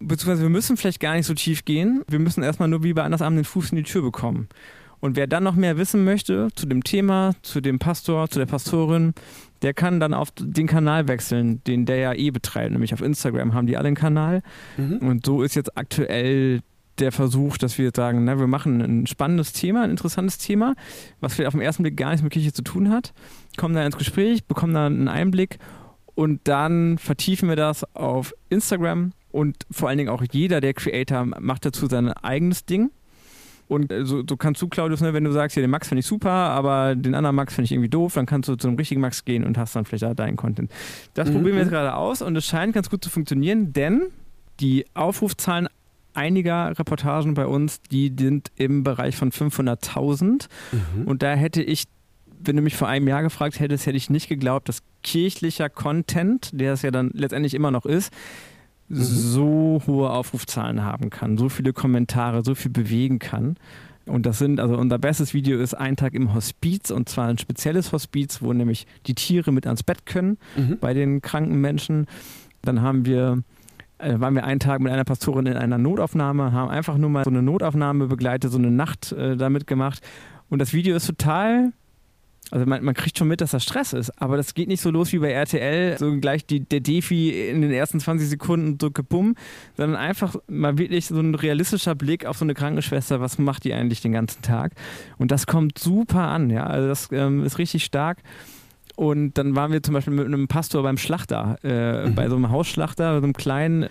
[0.00, 2.02] beziehungsweise wir müssen vielleicht gar nicht so tief gehen.
[2.08, 4.48] Wir müssen erstmal nur wie bei Andersabend den Fuß in die Tür bekommen.
[5.04, 8.46] Und wer dann noch mehr wissen möchte zu dem Thema, zu dem Pastor, zu der
[8.46, 9.12] Pastorin,
[9.60, 12.72] der kann dann auf den Kanal wechseln, den der ja eh betreibt.
[12.72, 14.40] Nämlich auf Instagram haben die alle einen Kanal.
[14.78, 15.06] Mhm.
[15.06, 16.62] Und so ist jetzt aktuell
[17.00, 20.74] der Versuch, dass wir sagen, na, wir machen ein spannendes Thema, ein interessantes Thema,
[21.20, 23.12] was vielleicht auf den ersten Blick gar nichts mit Kirche zu tun hat,
[23.58, 25.58] kommen da ins Gespräch, bekommen da einen Einblick
[26.14, 31.26] und dann vertiefen wir das auf Instagram und vor allen Dingen auch jeder der Creator
[31.26, 32.90] macht dazu sein eigenes Ding.
[33.68, 36.00] Und äh, so, so kannst du, Claudius, ne, wenn du sagst, ja, den Max finde
[36.00, 38.76] ich super, aber den anderen Max finde ich irgendwie doof, dann kannst du zu einem
[38.76, 40.70] richtigen Max gehen und hast dann vielleicht da deinen Content.
[41.14, 41.34] Das mhm.
[41.34, 44.02] probieren wir jetzt gerade aus und es scheint ganz gut zu funktionieren, denn
[44.60, 45.68] die Aufrufzahlen
[46.14, 50.46] einiger Reportagen bei uns, die sind im Bereich von 500.000.
[50.72, 51.06] Mhm.
[51.06, 51.84] Und da hätte ich,
[52.40, 56.50] wenn du mich vor einem Jahr gefragt hättest, hätte ich nicht geglaubt, dass kirchlicher Content,
[56.52, 58.12] der es ja dann letztendlich immer noch ist,
[58.88, 59.02] mhm.
[59.02, 63.56] so hohe Aufrufzahlen haben kann, so viele Kommentare, so viel bewegen kann.
[64.06, 67.38] Und das sind, also unser bestes Video ist ein Tag im Hospiz und zwar ein
[67.38, 70.78] spezielles Hospiz, wo nämlich die Tiere mit ans Bett können mhm.
[70.78, 72.06] bei den kranken Menschen.
[72.62, 73.42] Dann haben wir
[73.98, 77.24] äh, waren wir einen Tag mit einer Pastorin in einer Notaufnahme, haben einfach nur mal
[77.24, 80.02] so eine Notaufnahme begleitet, so eine Nacht äh, damit gemacht.
[80.50, 81.72] Und das Video ist total
[82.54, 84.92] also man, man, kriegt schon mit, dass das Stress ist, aber das geht nicht so
[84.92, 89.02] los wie bei RTL, so gleich die, der Defi in den ersten 20 Sekunden drücke
[89.02, 89.34] bumm,
[89.76, 93.74] sondern einfach mal wirklich so ein realistischer Blick auf so eine Krankenschwester, was macht die
[93.74, 94.74] eigentlich den ganzen Tag?
[95.18, 98.18] Und das kommt super an, ja, also das ähm, ist richtig stark.
[98.94, 102.14] Und dann waren wir zum Beispiel mit einem Pastor beim Schlachter, äh, mhm.
[102.14, 103.88] bei so einem Hausschlachter, so einem kleinen.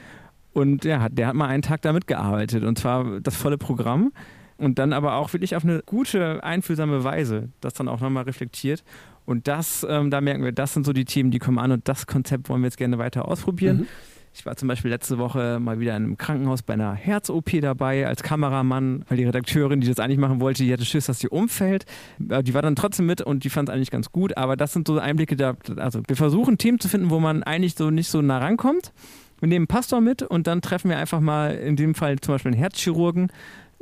[0.53, 4.13] Und ja, der hat mal einen Tag da mitgearbeitet und zwar das volle Programm.
[4.57, 8.83] Und dann aber auch wirklich auf eine gute, einfühlsame Weise, das dann auch nochmal reflektiert.
[9.25, 11.87] Und das, ähm, da merken wir, das sind so die Themen, die kommen an und
[11.87, 13.77] das Konzept wollen wir jetzt gerne weiter ausprobieren.
[13.77, 13.87] Mhm.
[14.35, 18.07] Ich war zum Beispiel letzte Woche mal wieder in einem Krankenhaus bei einer Herz-OP dabei
[18.07, 21.29] als Kameramann, weil die Redakteurin, die das eigentlich machen wollte, die hatte Schiss, dass sie
[21.29, 21.85] umfällt.
[22.17, 24.35] Die war dann trotzdem mit und die fand es eigentlich ganz gut.
[24.35, 27.75] Aber das sind so Einblicke, da, also wir versuchen Themen zu finden, wo man eigentlich
[27.75, 28.91] so nicht so nah rankommt.
[29.39, 32.33] Wir nehmen einen Pastor mit und dann treffen wir einfach mal in dem Fall zum
[32.33, 33.31] Beispiel einen Herzchirurgen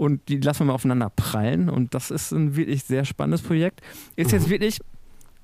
[0.01, 1.69] und die lassen wir mal aufeinander prallen.
[1.69, 3.81] Und das ist ein wirklich sehr spannendes Projekt.
[4.15, 4.79] Ist jetzt wirklich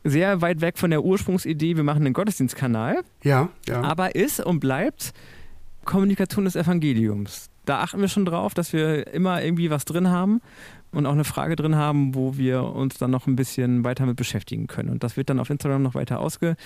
[0.04, 3.04] sehr weit weg von der Ursprungsidee, wir machen einen Gottesdienstkanal.
[3.22, 3.82] Ja, ja.
[3.82, 5.14] Aber ist und bleibt
[5.86, 7.52] Kommunikation des Evangeliums.
[7.66, 10.42] Da achten wir schon drauf, dass wir immer irgendwie was drin haben
[10.92, 14.16] und auch eine Frage drin haben, wo wir uns dann noch ein bisschen weiter mit
[14.16, 14.90] beschäftigen können.
[14.90, 16.58] Und das wird dann auf Instagram noch weiter ausgerollt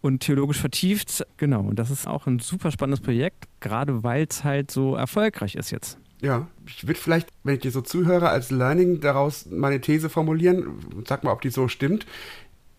[0.00, 1.24] und theologisch vertieft.
[1.36, 5.54] Genau, und das ist auch ein super spannendes Projekt, gerade weil es halt so erfolgreich
[5.54, 6.00] ist jetzt.
[6.22, 11.04] Ja, ich würde vielleicht, wenn ich dir so zuhöre, als Learning daraus meine These formulieren.
[11.06, 12.06] Sag mal, ob die so stimmt.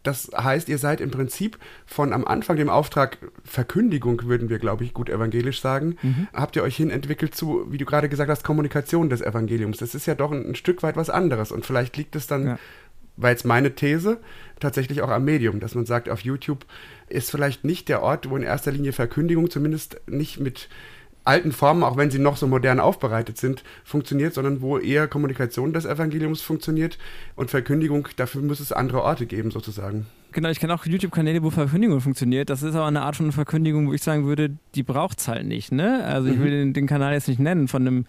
[0.08, 4.86] Das heißt, ihr seid im Prinzip von am Anfang dem Auftrag Verkündigung, würden wir, glaube
[4.86, 6.28] ich, gut evangelisch sagen, mhm.
[6.34, 9.78] habt ihr euch hin entwickelt zu, wie du gerade gesagt hast, Kommunikation des Evangeliums.
[9.80, 11.52] Das ist ja doch ein, ein Stück weit was anderes.
[11.52, 12.60] Und vielleicht liegt es dann, ja.
[13.18, 14.20] weil es meine These,
[14.62, 16.66] tatsächlich auch am Medium, dass man sagt, auf YouTube
[17.10, 20.70] ist vielleicht nicht der Ort, wo in erster Linie Verkündigung zumindest nicht mit
[21.28, 25.74] alten Formen, auch wenn sie noch so modern aufbereitet sind, funktioniert, sondern wo eher Kommunikation
[25.74, 26.98] des Evangeliums funktioniert
[27.36, 30.08] und Verkündigung, dafür muss es andere Orte geben, sozusagen.
[30.32, 32.50] Genau, ich kenne auch YouTube-Kanäle, wo Verkündigung funktioniert.
[32.50, 35.46] Das ist aber eine Art von Verkündigung, wo ich sagen würde, die braucht es halt
[35.46, 35.72] nicht.
[35.72, 36.04] Ne?
[36.04, 36.44] Also ich mhm.
[36.44, 38.06] will den, den Kanal jetzt nicht nennen von einem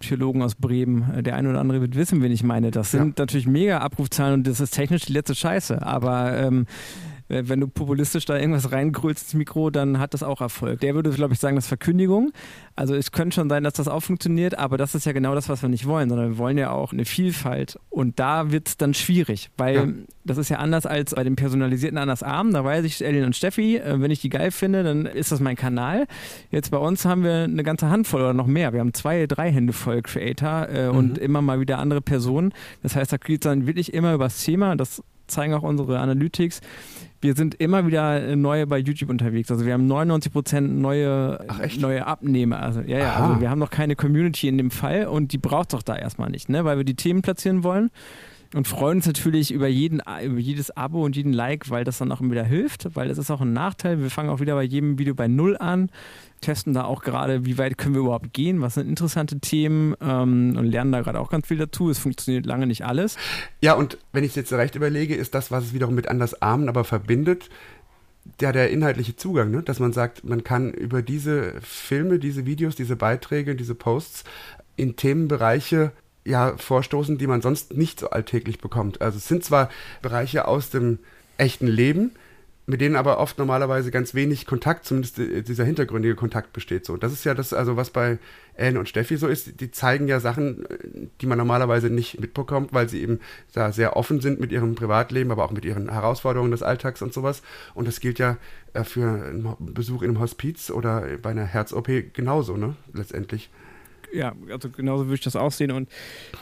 [0.00, 1.22] Theologen aus Bremen.
[1.22, 2.70] Der eine oder andere wird wissen, wen ich meine.
[2.70, 3.22] Das sind ja.
[3.22, 5.82] natürlich mega Abrufzahlen und das ist technisch die letzte Scheiße.
[5.82, 10.40] Aber ähm, äh, wenn du populistisch da irgendwas reingrülst ins Mikro, dann hat das auch
[10.40, 10.80] Erfolg.
[10.80, 12.32] Der würde, glaube ich, sagen, das ist Verkündigung.
[12.76, 15.48] Also es könnte schon sein, dass das auch funktioniert, aber das ist ja genau das,
[15.48, 17.78] was wir nicht wollen, sondern wir wollen ja auch eine Vielfalt.
[17.90, 19.86] Und da wird es dann schwierig, weil ja.
[20.24, 22.52] das ist ja anders als bei dem personalisierten Anders Arm.
[22.52, 25.40] Da weiß ich, Elin und Steffi, äh, wenn ich die geil finde, dann ist das
[25.40, 26.06] mein Kanal.
[26.50, 28.72] Jetzt bei uns haben wir eine ganze Handvoll oder noch mehr.
[28.72, 30.98] Wir haben zwei, drei Hände voll Creator äh, mhm.
[30.98, 32.52] und immer mal wieder andere Personen.
[32.82, 34.76] Das heißt, da geht es dann wirklich immer über das Thema.
[34.76, 36.60] Das zeigen auch unsere Analytics
[37.24, 39.50] wir sind immer wieder neue bei YouTube unterwegs.
[39.50, 41.38] Also wir haben 99 Prozent neue,
[41.78, 42.60] neue Abnehmer.
[42.60, 45.72] Also ja, ja, also wir haben noch keine Community in dem Fall und die braucht
[45.72, 46.66] es doch da erstmal nicht, ne?
[46.66, 47.90] Weil wir die Themen platzieren wollen
[48.54, 52.12] und freuen uns natürlich über, jeden, über jedes Abo und jeden Like, weil das dann
[52.12, 54.00] auch wieder hilft, weil das ist auch ein Nachteil.
[54.00, 55.90] Wir fangen auch wieder bei jedem Video bei Null an,
[56.40, 60.54] testen da auch gerade, wie weit können wir überhaupt gehen, was sind interessante Themen ähm,
[60.56, 61.90] und lernen da gerade auch ganz viel dazu.
[61.90, 63.16] Es funktioniert lange nicht alles.
[63.60, 66.40] Ja, und wenn ich es jetzt recht überlege, ist das, was es wiederum mit Anders
[66.40, 67.50] Armen aber verbindet,
[68.40, 69.62] ja, der inhaltliche Zugang, ne?
[69.62, 74.24] dass man sagt, man kann über diese Filme, diese Videos, diese Beiträge, diese Posts
[74.76, 75.92] in Themenbereiche
[76.24, 79.00] ja vorstoßen, die man sonst nicht so alltäglich bekommt.
[79.00, 79.68] Also es sind zwar
[80.02, 80.98] Bereiche aus dem
[81.36, 82.12] echten Leben,
[82.66, 86.86] mit denen aber oft normalerweise ganz wenig Kontakt, zumindest dieser hintergründige Kontakt besteht.
[86.86, 88.18] So, das ist ja das, also was bei
[88.54, 89.60] Ellen und Steffi so ist.
[89.60, 90.64] Die zeigen ja Sachen,
[91.20, 93.20] die man normalerweise nicht mitbekommt, weil sie eben
[93.52, 97.12] da sehr offen sind mit ihrem Privatleben, aber auch mit ihren Herausforderungen des Alltags und
[97.12, 97.42] sowas.
[97.74, 98.38] Und das gilt ja
[98.72, 102.76] äh, für einen Besuch in einem Hospiz oder bei einer Herz-OP genauso, ne?
[102.94, 103.50] Letztendlich
[104.14, 105.70] ja, also genauso würde ich das auch sehen.
[105.70, 105.88] Und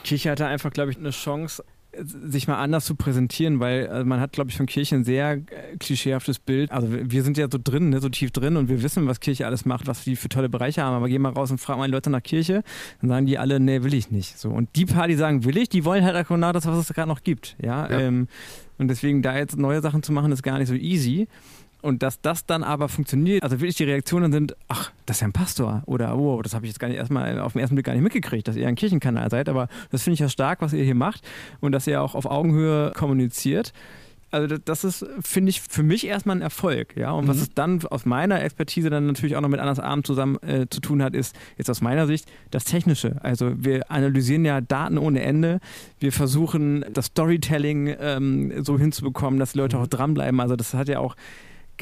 [0.05, 1.65] Kirche hatte einfach, glaube ich, eine Chance,
[1.95, 5.33] sich mal anders zu präsentieren, weil also man hat, glaube ich, von Kirche ein sehr
[5.33, 6.71] äh, klischeehaftes Bild.
[6.71, 9.47] Also wir sind ja so drin, ne, so tief drin und wir wissen, was Kirche
[9.47, 10.97] alles macht, was die für tolle Bereiche haben.
[10.97, 12.63] Aber geh mal raus und frag mal die Leute nach Kirche,
[13.01, 14.39] dann sagen die alle, nee, will ich nicht.
[14.39, 16.95] So und die paar, die sagen, will ich, die wollen halt genau das, was es
[16.95, 17.57] gerade noch gibt.
[17.61, 17.91] Ja.
[17.91, 18.01] ja.
[18.01, 18.29] Ähm,
[18.79, 21.29] und deswegen da jetzt neue Sachen zu machen, ist gar nicht so easy.
[21.83, 25.29] Und dass das dann aber funktioniert, also wirklich die Reaktionen sind, ach, das ist ja
[25.29, 27.87] ein Pastor oder oh, das habe ich jetzt gar nicht erstmal auf den ersten Blick
[27.87, 30.73] gar nicht mitgekriegt, dass ihr ein Kirchenkanal seid, aber das finde ich ja stark, was
[30.73, 31.23] ihr hier macht
[31.61, 33.73] und dass ihr auch auf Augenhöhe kommuniziert.
[34.33, 37.11] Also das ist, finde ich, für mich erstmal ein Erfolg, ja.
[37.11, 37.29] Und mhm.
[37.29, 40.67] was es dann aus meiner Expertise dann natürlich auch noch mit Anders Abend zusammen äh,
[40.71, 43.17] zu tun hat, ist jetzt aus meiner Sicht das Technische.
[43.23, 45.61] Also wir analysieren ja Daten ohne Ende.
[46.01, 49.83] Wir versuchen das Storytelling ähm, so hinzubekommen, dass die Leute mhm.
[49.83, 50.41] auch dranbleiben.
[50.41, 51.15] Also das hat ja auch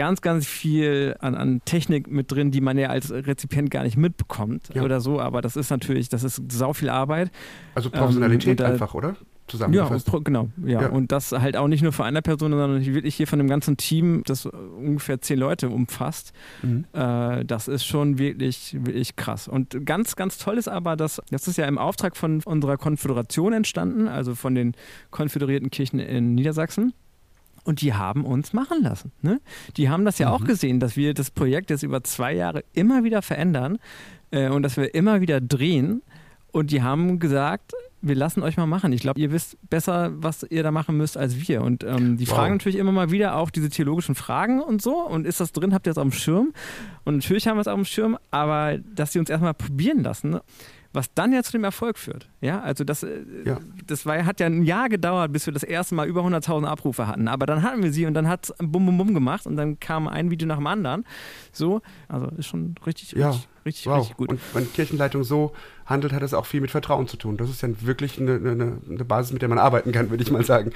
[0.01, 3.99] ganz, ganz viel an, an, Technik mit drin, die man ja als Rezipient gar nicht
[3.99, 4.83] mitbekommt ja.
[4.83, 5.21] oder so.
[5.21, 7.31] Aber das ist natürlich, das ist sau viel Arbeit.
[7.75, 9.15] Also Professionalität ähm, da, einfach, oder?
[9.47, 10.09] zusammengefasst.
[10.11, 10.49] Ja, genau.
[10.65, 10.83] Ja.
[10.83, 10.89] ja.
[10.89, 13.77] Und das halt auch nicht nur für eine Person, sondern wirklich hier von dem ganzen
[13.77, 16.33] Team, das ungefähr zehn Leute umfasst.
[16.63, 16.87] Mhm.
[16.95, 19.49] Äh, das ist schon wirklich, wirklich krass.
[19.49, 23.53] Und ganz, ganz toll ist aber, dass das ist ja im Auftrag von unserer Konföderation
[23.53, 24.73] entstanden, also von den
[25.11, 26.95] konföderierten Kirchen in Niedersachsen.
[27.65, 29.13] Und die haben uns machen lassen.
[29.23, 29.41] Ne?
[29.77, 30.35] Die haben das ja mhm.
[30.35, 33.79] auch gesehen, dass wir das Projekt jetzt über zwei Jahre immer wieder verändern
[34.31, 36.03] äh, und dass wir immer wieder drehen.
[36.53, 38.93] Und die haben gesagt, wir lassen euch mal machen.
[38.93, 41.63] Ich glaube, ihr wisst besser, was ihr da machen müsst als wir.
[41.63, 42.37] Und ähm, die wow.
[42.37, 45.07] fragen natürlich immer mal wieder auch diese theologischen Fragen und so.
[45.07, 45.75] Und ist das drin?
[45.75, 46.53] Habt ihr es auf dem Schirm?
[47.05, 50.41] Und natürlich haben wir es auf dem Schirm, aber dass sie uns erstmal probieren lassen
[50.93, 52.29] was dann ja zu dem Erfolg führt.
[52.41, 53.59] Ja, also das, äh, ja.
[53.87, 57.07] das war, hat ja ein Jahr gedauert, bis wir das erste Mal über 100.000 Abrufe
[57.07, 57.29] hatten.
[57.29, 59.79] Aber dann hatten wir sie und dann hat es bum bum bum gemacht und dann
[59.79, 61.05] kam ein Video nach dem anderen.
[61.53, 63.31] So, also ist schon richtig, ja.
[63.31, 63.99] richtig, richtig, wow.
[63.99, 64.29] richtig gut.
[64.31, 65.53] Und wenn Kirchenleitung so
[65.87, 67.37] handelt, hat es auch viel mit Vertrauen zu tun.
[67.37, 70.31] Das ist ja wirklich eine, eine, eine Basis, mit der man arbeiten kann, würde ich
[70.31, 70.73] mal sagen.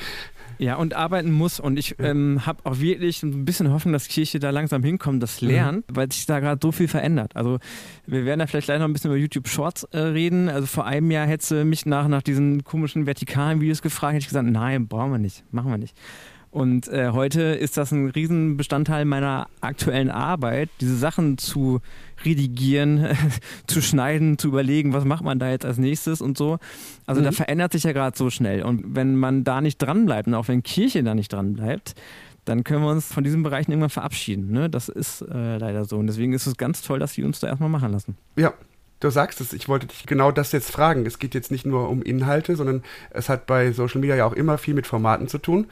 [0.58, 1.60] Ja, und arbeiten muss.
[1.60, 2.06] Und ich ja.
[2.06, 5.96] ähm, habe auch wirklich ein bisschen Hoffnung, dass Kirche da langsam hinkommt, das lernt, mhm.
[5.96, 7.36] weil sich da gerade so viel verändert.
[7.36, 7.58] Also
[8.06, 10.48] wir werden da vielleicht gleich noch ein bisschen über YouTube Shorts äh, reden.
[10.48, 14.22] Also vor einem Jahr hättest du mich nach, nach diesen komischen vertikalen Videos gefragt, hätte
[14.22, 15.96] ich gesagt, nein, brauchen wir nicht, machen wir nicht.
[16.54, 21.80] Und äh, heute ist das ein Riesenbestandteil meiner aktuellen Arbeit, diese Sachen zu
[22.24, 23.08] redigieren,
[23.66, 26.60] zu schneiden, zu überlegen, was macht man da jetzt als nächstes und so.
[27.06, 27.24] Also mhm.
[27.24, 28.62] da verändert sich ja gerade so schnell.
[28.62, 31.96] Und wenn man da nicht dranbleibt und auch wenn Kirche da nicht dranbleibt,
[32.44, 34.52] dann können wir uns von diesen Bereichen irgendwann verabschieden.
[34.52, 34.70] Ne?
[34.70, 35.96] Das ist äh, leider so.
[35.96, 38.16] Und deswegen ist es ganz toll, dass sie uns da erstmal machen lassen.
[38.36, 38.54] Ja,
[39.00, 41.04] du sagst es, ich wollte dich genau das jetzt fragen.
[41.04, 44.34] Es geht jetzt nicht nur um Inhalte, sondern es hat bei Social Media ja auch
[44.34, 45.66] immer viel mit Formaten zu tun.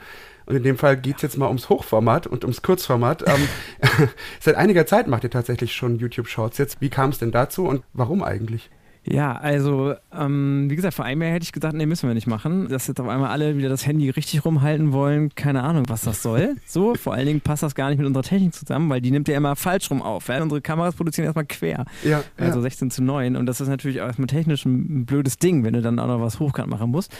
[0.45, 3.23] Und in dem Fall geht es jetzt mal ums Hochformat und ums Kurzformat.
[3.27, 3.47] Ähm,
[4.39, 6.81] seit einiger Zeit macht ihr tatsächlich schon YouTube-Shorts jetzt.
[6.81, 8.69] Wie kam es denn dazu und warum eigentlich?
[9.05, 12.27] Ja, also ähm, wie gesagt, vor einem Jahr hätte ich gesagt, nee, müssen wir nicht
[12.27, 12.69] machen.
[12.69, 16.21] Dass jetzt auf einmal alle wieder das Handy richtig rumhalten wollen, keine Ahnung, was das
[16.21, 16.55] soll.
[16.65, 19.27] So, vor allen Dingen passt das gar nicht mit unserer Technik zusammen, weil die nimmt
[19.27, 20.27] ja immer falsch rum auf.
[20.27, 20.41] Ja?
[20.41, 21.85] Unsere Kameras produzieren erstmal quer.
[22.03, 22.63] Ja, also ja.
[22.63, 23.35] 16 zu 9.
[23.35, 26.19] Und das ist natürlich auch erstmal technisch ein blödes Ding, wenn du dann auch noch
[26.19, 27.15] was hochkant machen musst.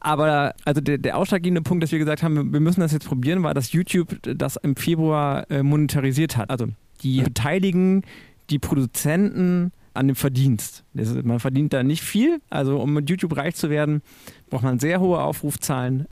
[0.00, 3.42] Aber also der, der ausschlaggebende Punkt, dass wir gesagt haben, wir müssen das jetzt probieren,
[3.42, 6.48] war, dass YouTube das im Februar äh, monetarisiert hat.
[6.50, 6.68] Also
[7.02, 8.02] die beteiligen
[8.50, 10.84] die Produzenten an dem Verdienst.
[10.92, 12.40] Man verdient da nicht viel.
[12.50, 14.02] Also um mit YouTube reich zu werden,
[14.50, 16.06] braucht man sehr hohe Aufrufzahlen.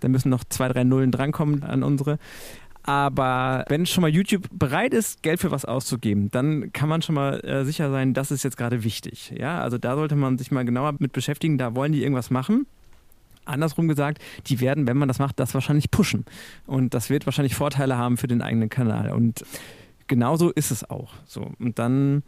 [0.00, 2.18] Da müssen noch zwei, drei Nullen drankommen an unsere.
[2.82, 7.14] Aber wenn schon mal YouTube bereit ist, Geld für was auszugeben, dann kann man schon
[7.14, 9.34] mal äh, sicher sein, das ist jetzt gerade wichtig.
[9.36, 11.58] Ja, also da sollte man sich mal genauer mit beschäftigen.
[11.58, 12.66] Da wollen die irgendwas machen.
[13.44, 16.24] Andersrum gesagt, die werden, wenn man das macht, das wahrscheinlich pushen.
[16.66, 19.12] Und das wird wahrscheinlich Vorteile haben für den eigenen Kanal.
[19.12, 19.44] Und
[20.06, 21.12] genauso ist es auch.
[21.26, 21.52] So.
[21.58, 22.22] Und dann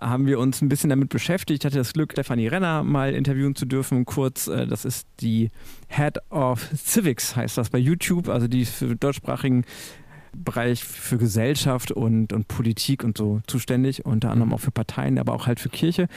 [0.00, 1.62] haben wir uns ein bisschen damit beschäftigt.
[1.62, 4.04] Ich hatte das Glück, Stefanie Renner mal interviewen zu dürfen.
[4.04, 5.50] Kurz, äh, das ist die
[5.88, 9.64] Head of Civics, heißt das bei YouTube, also die für deutschsprachigen
[10.34, 14.54] Bereich für Gesellschaft und, und Politik und so zuständig, unter anderem mhm.
[14.54, 16.08] auch für Parteien, aber auch halt für Kirche.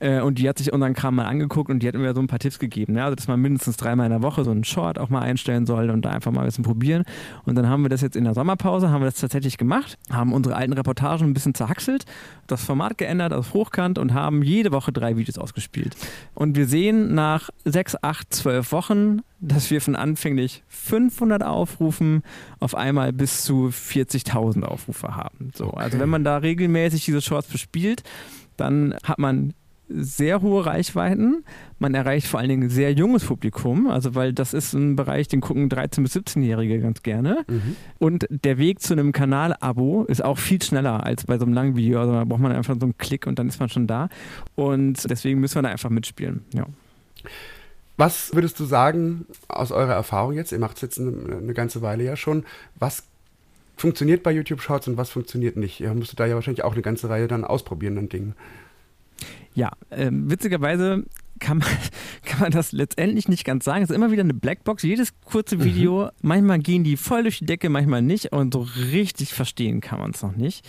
[0.00, 2.26] Äh, und die hat sich unseren Kram mal angeguckt und die hat mir so ein
[2.26, 2.94] paar Tipps gegeben.
[2.94, 3.04] Ne?
[3.04, 5.90] Also, dass man mindestens dreimal in der Woche so einen Short auch mal einstellen soll
[5.90, 7.04] und da einfach mal ein bisschen probieren.
[7.44, 10.32] Und dann haben wir das jetzt in der Sommerpause, haben wir das tatsächlich gemacht, haben
[10.32, 12.04] unsere alten Reportagen ein bisschen zerhackselt,
[12.46, 15.96] das Format geändert auf Hochkant und haben jede Woche drei Videos ausgespielt.
[16.34, 22.22] Und wir sehen nach sechs, acht, zwölf Wochen, dass wir von anfänglich 500 Aufrufen
[22.60, 25.50] auf einmal bis zu 40.000 Aufrufe haben.
[25.54, 25.78] So, okay.
[25.78, 28.02] Also wenn man da regelmäßig diese Shorts bespielt,
[28.56, 29.54] dann hat man
[29.88, 31.44] sehr hohe Reichweiten.
[31.78, 35.28] Man erreicht vor allen Dingen ein sehr junges Publikum, also weil das ist ein Bereich,
[35.28, 37.44] den gucken 13- bis 17-Jährige ganz gerne.
[37.48, 37.76] Mhm.
[37.98, 41.76] Und der Weg zu einem Kanal-Abo ist auch viel schneller als bei so einem langen
[41.76, 42.00] Video.
[42.00, 44.08] Also da braucht man einfach so einen Klick und dann ist man schon da.
[44.56, 46.44] Und deswegen müssen wir da einfach mitspielen.
[46.52, 46.66] Ja.
[47.98, 50.52] Was würdest du sagen aus eurer Erfahrung jetzt?
[50.52, 52.44] Ihr macht es jetzt eine, eine, ganze Weile ja schon.
[52.78, 53.02] Was
[53.76, 55.80] funktioniert bei YouTube Shorts und was funktioniert nicht?
[55.80, 58.34] Ihr müsstet da ja wahrscheinlich auch eine ganze Reihe dann ausprobieren an Dingen.
[59.54, 61.04] Ja, äh, witzigerweise
[61.40, 61.68] kann man,
[62.24, 63.82] kann man das letztendlich nicht ganz sagen.
[63.82, 64.82] Es ist immer wieder eine Blackbox.
[64.82, 65.64] Jedes kurze mhm.
[65.64, 66.10] Video, mhm.
[66.22, 68.32] manchmal gehen die voll durch die Decke, manchmal nicht.
[68.32, 70.66] Und so richtig verstehen kann man es noch nicht.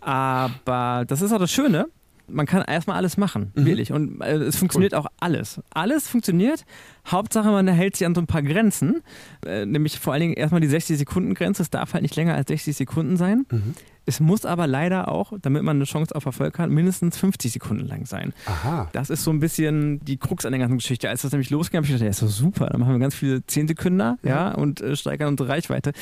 [0.00, 1.88] Aber das ist auch das Schöne
[2.32, 3.66] man kann erstmal alles machen, mhm.
[3.66, 3.92] wirklich.
[3.92, 5.00] Und äh, es funktioniert cool.
[5.00, 5.60] auch alles.
[5.70, 6.64] Alles funktioniert.
[7.06, 9.02] Hauptsache, man hält sich an so ein paar Grenzen.
[9.46, 11.62] Äh, nämlich vor allen Dingen erstmal die 60-Sekunden-Grenze.
[11.62, 13.46] Es darf halt nicht länger als 60 Sekunden sein.
[13.50, 13.74] Mhm.
[14.06, 17.86] Es muss aber leider auch, damit man eine Chance auf Erfolg hat, mindestens 50 Sekunden
[17.86, 18.32] lang sein.
[18.46, 18.88] Aha.
[18.92, 21.08] Das ist so ein bisschen die Krux an der ganzen Geschichte.
[21.08, 22.66] Als das nämlich losging, habe ich gedacht, ja, ist doch super.
[22.66, 24.16] Dann machen wir ganz viele 10 Sekunden ja.
[24.24, 25.92] ja und äh, steigern unsere Reichweite.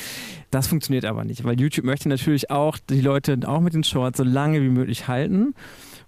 [0.50, 4.18] Das funktioniert aber nicht, weil YouTube möchte natürlich auch die Leute auch mit den Shorts
[4.18, 5.54] so lange wie möglich halten.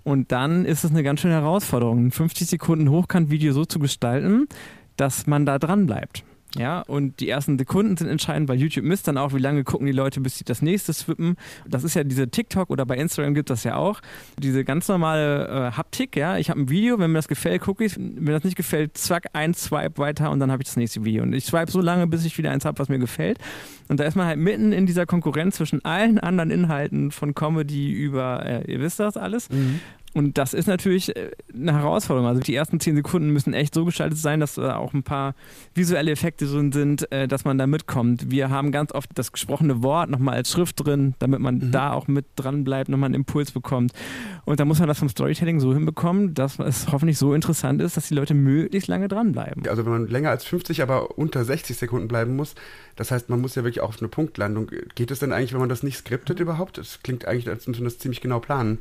[0.03, 4.49] Und dann ist es eine ganz schöne Herausforderung, ein 50 Sekunden Hochkant-Video so zu gestalten,
[4.97, 6.25] dass man da dran bleibt.
[6.57, 9.87] Ja, und die ersten Sekunden sind entscheidend, weil YouTube misst dann auch, wie lange gucken
[9.87, 11.37] die Leute, bis sie das nächste swippen.
[11.67, 14.01] Das ist ja diese TikTok oder bei Instagram gibt das ja auch.
[14.39, 16.39] Diese ganz normale äh, Haptik, ja.
[16.39, 17.97] Ich habe ein Video, wenn mir das gefällt, gucke ich.
[17.97, 21.23] Wenn das nicht gefällt, zack, ein Swipe weiter und dann habe ich das nächste Video.
[21.23, 23.39] Und ich swipe so lange, bis ich wieder eins habe, was mir gefällt.
[23.89, 27.93] Und da ist man halt mitten in dieser Konkurrenz zwischen allen anderen Inhalten von Comedy
[27.93, 29.49] über, äh, ihr wisst das alles.
[29.51, 29.81] Mhm.
[30.13, 32.29] Und das ist natürlich äh, eine Herausforderung.
[32.29, 35.35] Also die ersten zehn Sekunden müssen echt so gestaltet sein, dass da auch ein paar
[35.75, 38.31] visuelle Effekte drin sind, äh, dass man da mitkommt.
[38.31, 41.73] Wir haben ganz oft das gesprochene Wort nochmal als Schrift drin, damit man mhm.
[41.73, 43.93] da auch mit dran bleibt, nochmal einen Impuls bekommt.
[44.45, 47.97] Und da muss man das vom Storytelling so hinbekommen, dass es hoffentlich so interessant ist,
[47.97, 49.67] dass die Leute möglichst lange dranbleiben.
[49.69, 52.57] Also wenn man länger als 50, aber unter 60 Sekunden bleiben muss,
[52.97, 54.71] das heißt, man muss ja wirklich auch auf eine Punktlandung.
[54.95, 56.79] Geht es denn eigentlich, wenn man das nicht skriptet überhaupt?
[56.79, 58.79] Das klingt eigentlich, als müsste man das ziemlich genau planen.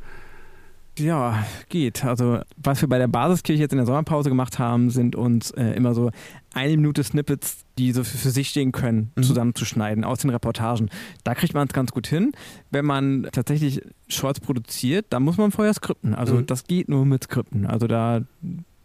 [0.98, 2.04] Ja, geht.
[2.04, 5.72] Also, was wir bei der Basiskirche jetzt in der Sommerpause gemacht haben, sind uns äh,
[5.72, 6.10] immer so
[6.52, 9.22] eine Minute Snippets, die so für, sich stehen können, mhm.
[9.22, 10.90] zusammenzuschneiden aus den Reportagen.
[11.24, 12.32] Da kriegt man es ganz gut hin.
[12.70, 16.14] Wenn man tatsächlich Shorts produziert, da muss man vorher skripten.
[16.14, 16.46] Also, mhm.
[16.46, 17.66] das geht nur mit Skripten.
[17.66, 18.22] Also, da,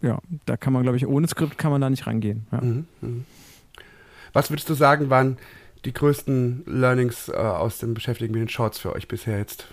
[0.02, 2.48] ja, da kann man, glaube ich, ohne Skript kann man da nicht rangehen.
[2.52, 2.62] Ja.
[2.62, 2.86] Mhm.
[3.02, 3.26] mhm.
[4.32, 5.38] Was würdest du sagen, waren
[5.86, 9.68] die größten Learnings äh, aus dem Beschäftigen mit den Shorts für euch bisher jetzt?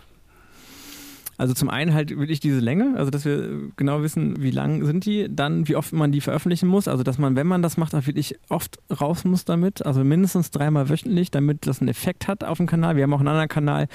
[1.43, 5.05] Also zum einen halt wirklich diese Länge, also dass wir genau wissen, wie lang sind
[5.05, 7.97] die, dann wie oft man die veröffentlichen muss, also dass man, wenn man das macht,
[7.97, 12.45] auch wirklich oft raus muss damit, also mindestens dreimal wöchentlich, damit das einen Effekt hat
[12.45, 12.95] auf dem Kanal.
[12.95, 13.89] Wir haben auch einen anderen Kanal,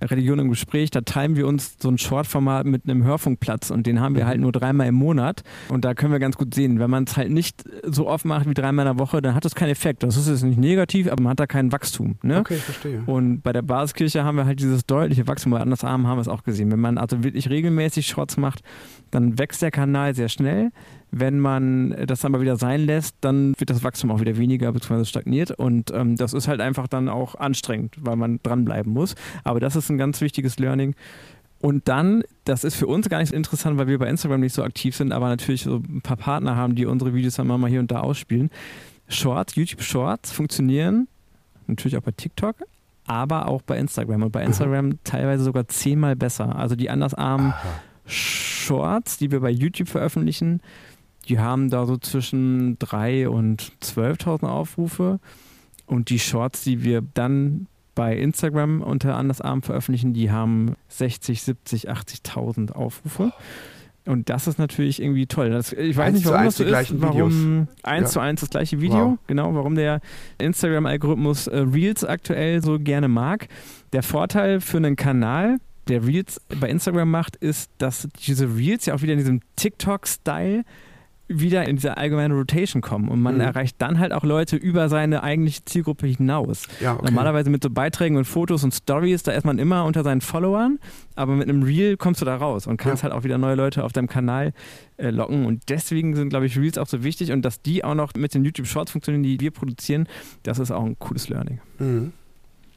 [0.00, 4.00] Religion im Gespräch, da teilen wir uns so ein Short-Format mit einem Hörfunkplatz und den
[4.00, 5.42] haben wir halt nur dreimal im Monat.
[5.68, 8.48] Und da können wir ganz gut sehen, wenn man es halt nicht so oft macht
[8.48, 10.02] wie dreimal in der Woche, dann hat das keinen Effekt.
[10.02, 12.16] Das ist jetzt nicht negativ, aber man hat da kein Wachstum.
[12.22, 12.40] Ne?
[12.40, 13.02] Okay, verstehe.
[13.06, 16.28] Und bei der Basiskirche haben wir halt dieses deutliche Wachstum, bei Andersarmen haben wir es
[16.28, 16.70] auch gesehen.
[16.70, 18.62] Wenn man also wirklich regelmäßig Shorts macht,
[19.10, 20.70] dann wächst der Kanal sehr schnell.
[21.12, 24.72] Wenn man das dann mal wieder sein lässt, dann wird das Wachstum auch wieder weniger
[24.72, 25.04] bzw.
[25.04, 25.50] stagniert.
[25.50, 29.14] Und ähm, das ist halt einfach dann auch anstrengend, weil man dranbleiben muss.
[29.42, 30.94] Aber das ist ein ganz wichtiges Learning.
[31.60, 34.54] Und dann, das ist für uns gar nicht so interessant, weil wir bei Instagram nicht
[34.54, 37.68] so aktiv sind, aber natürlich so ein paar Partner haben, die unsere Videos dann mal
[37.68, 38.50] hier und da ausspielen.
[39.08, 41.08] Shorts, YouTube Shorts funktionieren
[41.70, 42.56] natürlich auch bei TikTok,
[43.06, 44.24] aber auch bei Instagram.
[44.24, 44.98] Und bei Instagram mhm.
[45.04, 46.56] teilweise sogar zehnmal besser.
[46.56, 47.54] Also die andersarmen
[48.04, 50.60] Shorts, die wir bei YouTube veröffentlichen,
[51.30, 55.20] die haben da so zwischen 3.000 und 12.000 Aufrufe.
[55.86, 61.88] Und die Shorts, die wir dann bei Instagram unter Andersarm veröffentlichen, die haben 60, 70,
[61.88, 63.32] 80.000 Aufrufe.
[64.06, 65.50] Und das ist natürlich irgendwie toll.
[65.50, 67.00] Das, ich weiß nicht, warum das so ist.
[67.00, 68.12] Warum eins ja.
[68.12, 69.12] zu eins das gleiche Video.
[69.12, 69.18] Wow.
[69.28, 70.00] Genau, warum der
[70.38, 73.46] Instagram-Algorithmus äh, Reels aktuell so gerne mag.
[73.92, 78.94] Der Vorteil für einen Kanal, der Reels bei Instagram macht, ist, dass diese Reels ja
[78.94, 80.64] auch wieder in diesem TikTok-Style
[81.30, 83.42] wieder in diese allgemeine Rotation kommen und man mhm.
[83.42, 86.64] erreicht dann halt auch Leute über seine eigentliche Zielgruppe hinaus.
[86.80, 87.04] Ja, okay.
[87.04, 90.78] Normalerweise mit so Beiträgen und Fotos und Stories, da ist man immer unter seinen Followern,
[91.14, 93.10] aber mit einem Reel kommst du da raus und kannst ja.
[93.10, 94.52] halt auch wieder neue Leute auf deinem Kanal
[94.96, 97.94] äh, locken und deswegen sind, glaube ich, Reels auch so wichtig und dass die auch
[97.94, 100.08] noch mit den YouTube Shorts funktionieren, die wir produzieren,
[100.42, 101.60] das ist auch ein cooles Learning.
[101.78, 102.12] Mhm.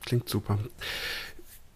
[0.06, 0.60] Klingt super.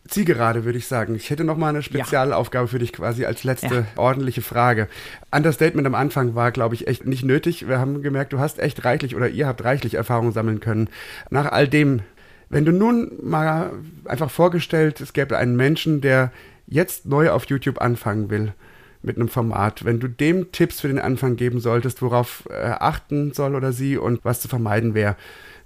[0.08, 1.16] Zielgerade, würde ich sagen.
[1.16, 2.72] Ich hätte noch mal eine Spezialaufgabe ja.
[2.72, 3.86] für dich quasi als letzte ja.
[3.96, 4.88] ordentliche Frage.
[5.32, 7.68] Understatement am Anfang war, glaube ich, echt nicht nötig.
[7.68, 10.90] Wir haben gemerkt, du hast echt reichlich oder ihr habt reichlich Erfahrung sammeln können.
[11.30, 12.02] Nach all dem,
[12.50, 13.72] wenn du nun mal
[14.06, 16.32] einfach vorgestellt, es gäbe einen Menschen, der
[16.68, 18.54] jetzt neu auf YouTube anfangen will
[19.02, 23.34] mit einem Format, wenn du dem Tipps für den Anfang geben solltest, worauf er achten
[23.34, 25.16] soll oder sie und was zu vermeiden wäre,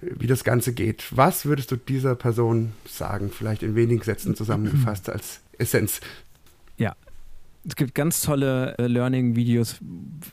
[0.02, 1.04] wie das Ganze geht.
[1.10, 3.30] Was würdest du dieser Person sagen?
[3.30, 6.00] Vielleicht in wenigen Sätzen zusammengefasst als Essenz.
[6.76, 6.94] Ja,
[7.64, 9.76] es gibt ganz tolle äh, Learning-Videos,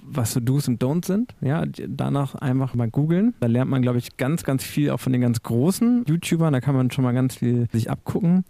[0.01, 1.35] was so Do's und Don'ts sind.
[1.41, 3.35] Ja, danach einfach mal googeln.
[3.39, 6.53] Da lernt man, glaube ich, ganz, ganz viel auch von den ganz großen YouTubern.
[6.53, 8.45] Da kann man schon mal ganz viel sich abgucken.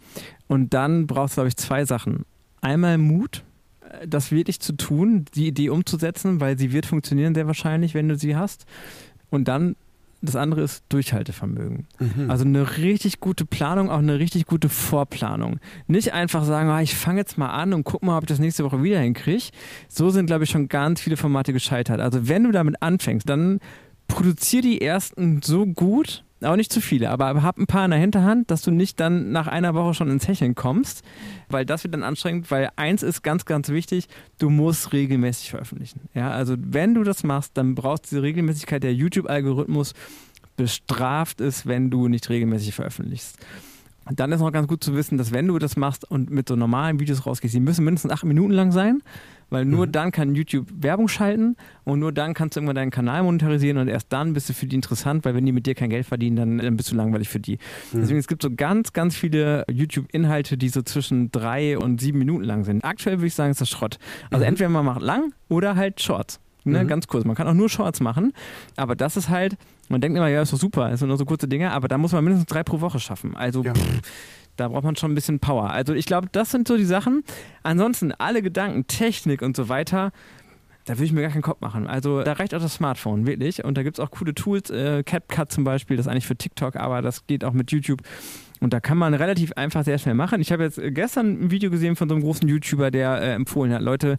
[0.48, 2.26] Und dann brauchst du, glaube ich, zwei Sachen.
[2.62, 3.44] Einmal Mut,
[3.82, 8.08] äh, das wirklich zu tun, die Idee umzusetzen, weil sie wird funktionieren sehr wahrscheinlich, wenn
[8.08, 8.66] du sie hast.
[9.30, 9.76] Und dann
[10.22, 11.88] das andere ist Durchhaltevermögen.
[12.00, 12.30] Mhm.
[12.30, 15.60] Also eine richtig gute Planung, auch eine richtig gute Vorplanung.
[15.88, 18.40] Nicht einfach sagen, ah, ich fange jetzt mal an und guck mal, ob ich das
[18.40, 19.46] nächste Woche wieder hinkriege.
[19.88, 22.02] So sind, glaube ich, schon ganz viele Formate gescheitert.
[22.02, 23.60] Also wenn du damit anfängst, dann
[24.08, 28.00] produzier die ersten so gut, auch nicht zu viele, aber hab ein paar in der
[28.00, 31.04] Hinterhand, dass du nicht dann nach einer Woche schon ins Hecheln kommst,
[31.50, 36.02] weil das wird dann anstrengend, weil eins ist ganz, ganz wichtig, du musst regelmäßig veröffentlichen.
[36.14, 38.84] Ja, also wenn du das machst, dann brauchst du diese Regelmäßigkeit.
[38.84, 39.94] Der YouTube-Algorithmus
[40.56, 43.38] bestraft es, wenn du nicht regelmäßig veröffentlichst.
[44.12, 46.56] Dann ist noch ganz gut zu wissen, dass wenn du das machst und mit so
[46.56, 49.04] normalen Videos rausgehst, die müssen mindestens acht Minuten lang sein,
[49.50, 49.92] weil nur mhm.
[49.92, 53.88] dann kann YouTube Werbung schalten und nur dann kannst du irgendwann deinen Kanal monetarisieren und
[53.88, 56.36] erst dann bist du für die interessant, weil wenn die mit dir kein Geld verdienen,
[56.36, 57.58] dann, dann bist du langweilig für die.
[57.92, 58.02] Mhm.
[58.02, 62.44] Deswegen es gibt so ganz, ganz viele YouTube-Inhalte, die so zwischen drei und sieben Minuten
[62.44, 62.84] lang sind.
[62.84, 64.00] Aktuell würde ich sagen, ist das Schrott.
[64.32, 64.50] Also mhm.
[64.50, 66.40] entweder man macht lang oder halt Shorts.
[66.66, 66.88] Ne, mhm.
[66.88, 67.26] Ganz kurz.
[67.26, 68.34] Man kann auch nur Shorts machen,
[68.76, 71.26] aber das ist halt, man denkt immer, ja, ist doch super, es sind nur so
[71.26, 73.36] kurze Dinge, aber da muss man mindestens drei pro Woche schaffen.
[73.36, 73.74] Also ja.
[73.74, 74.02] pff,
[74.60, 75.70] da braucht man schon ein bisschen Power.
[75.72, 77.24] Also ich glaube, das sind so die Sachen.
[77.64, 80.12] Ansonsten alle Gedanken, Technik und so weiter,
[80.86, 81.88] da würde ich mir gar keinen Kopf machen.
[81.88, 83.64] Also da reicht auch das Smartphone, wirklich.
[83.64, 86.36] Und da gibt es auch coole Tools, äh, CapCut zum Beispiel, das ist eigentlich für
[86.36, 88.02] TikTok, aber das geht auch mit YouTube.
[88.60, 90.42] Und da kann man relativ einfach sehr schnell machen.
[90.42, 93.74] Ich habe jetzt gestern ein Video gesehen von so einem großen YouTuber, der äh, empfohlen
[93.74, 94.18] hat, Leute,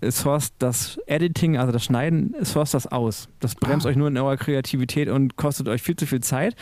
[0.00, 3.28] äh, source das Editing, also das Schneiden, source das aus.
[3.40, 3.90] Das bremst ah.
[3.90, 6.54] euch nur in eurer Kreativität und kostet euch viel zu viel Zeit.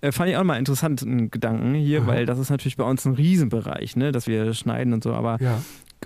[0.00, 2.06] Äh, fand ich auch mal interessanten Gedanken hier, Aha.
[2.08, 5.12] weil das ist natürlich bei uns ein Riesenbereich, ne, dass wir schneiden und so.
[5.12, 5.60] Aber ja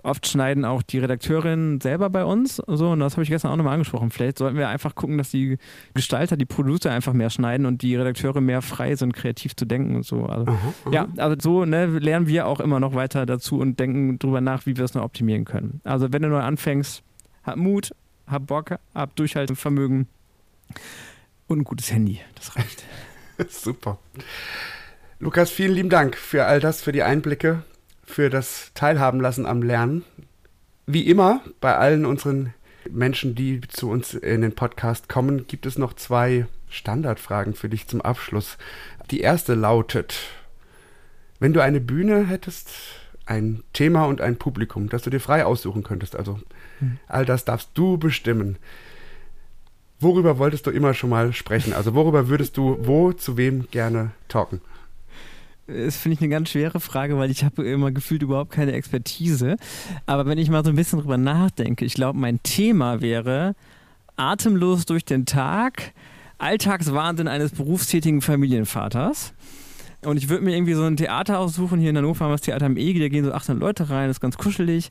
[0.05, 2.57] oft schneiden auch die Redakteurinnen selber bei uns.
[2.67, 4.11] So, und das habe ich gestern auch nochmal angesprochen.
[4.11, 5.59] Vielleicht sollten wir einfach gucken, dass die
[5.95, 9.97] Gestalter, die Producer einfach mehr schneiden und die Redakteure mehr frei sind, kreativ zu denken
[9.97, 10.27] und so.
[10.27, 10.93] Also, aha, aha.
[10.93, 14.67] Ja, also so ne, lernen wir auch immer noch weiter dazu und denken darüber nach,
[14.67, 15.81] wie wir es noch optimieren können.
[15.85, 17.03] Also wenn du neu anfängst,
[17.43, 17.91] hab Mut,
[18.27, 20.09] hab Bock, hab Durchhaltevermögen
[21.47, 22.21] und ein gutes Handy.
[22.35, 22.85] Das reicht.
[23.51, 23.99] Super.
[25.19, 27.63] Lukas, vielen lieben Dank für all das, für die Einblicke
[28.07, 30.05] für das Teilhaben lassen am Lernen.
[30.87, 32.55] Wie immer bei allen unseren
[32.91, 37.89] Menschen, die zu uns in den Podcast kommen, gibt es noch zwei Standardfragen für dich
[37.89, 38.59] zum Abschluss.
[39.11, 40.17] Die erste lautet,
[41.41, 42.71] wenn du eine Bühne hättest,
[43.27, 46.39] ein Thema und ein Publikum, das du dir frei aussuchen könntest, also
[46.79, 46.99] hm.
[47.09, 48.57] all das darfst du bestimmen.
[49.99, 51.73] Worüber wolltest du immer schon mal sprechen?
[51.73, 54.61] Also worüber würdest du wo zu wem gerne talken?
[55.67, 59.57] Das finde ich eine ganz schwere Frage, weil ich habe immer gefühlt überhaupt keine Expertise.
[60.07, 63.55] Aber wenn ich mal so ein bisschen drüber nachdenke, ich glaube, mein Thema wäre
[64.17, 65.93] atemlos durch den Tag,
[66.39, 69.33] Alltagswahnsinn eines berufstätigen Familienvaters.
[70.05, 71.81] Und ich würde mir irgendwie so ein Theater aussuchen.
[71.81, 74.09] Hier in Hannover haben wir das Theater am Ege, da gehen so 800 Leute rein,
[74.09, 74.91] das ist ganz kuschelig.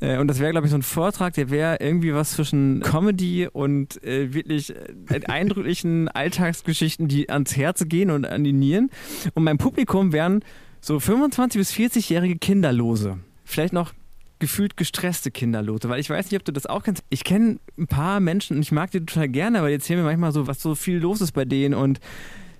[0.00, 3.48] Äh, und das wäre, glaube ich, so ein Vortrag, der wäre irgendwie was zwischen Comedy
[3.50, 8.90] und äh, wirklich äh, eindrücklichen Alltagsgeschichten, die ans Herz gehen und an die Nieren.
[9.34, 10.44] Und mein Publikum wären
[10.80, 13.18] so 25- bis 40-jährige Kinderlose.
[13.44, 13.92] Vielleicht noch
[14.38, 17.02] gefühlt gestresste Kinderlose, weil ich weiß nicht, ob du das auch kennst.
[17.10, 20.06] Ich kenne ein paar Menschen und ich mag die total gerne, aber die erzählen mir
[20.06, 21.98] manchmal so, was so viel los ist bei denen und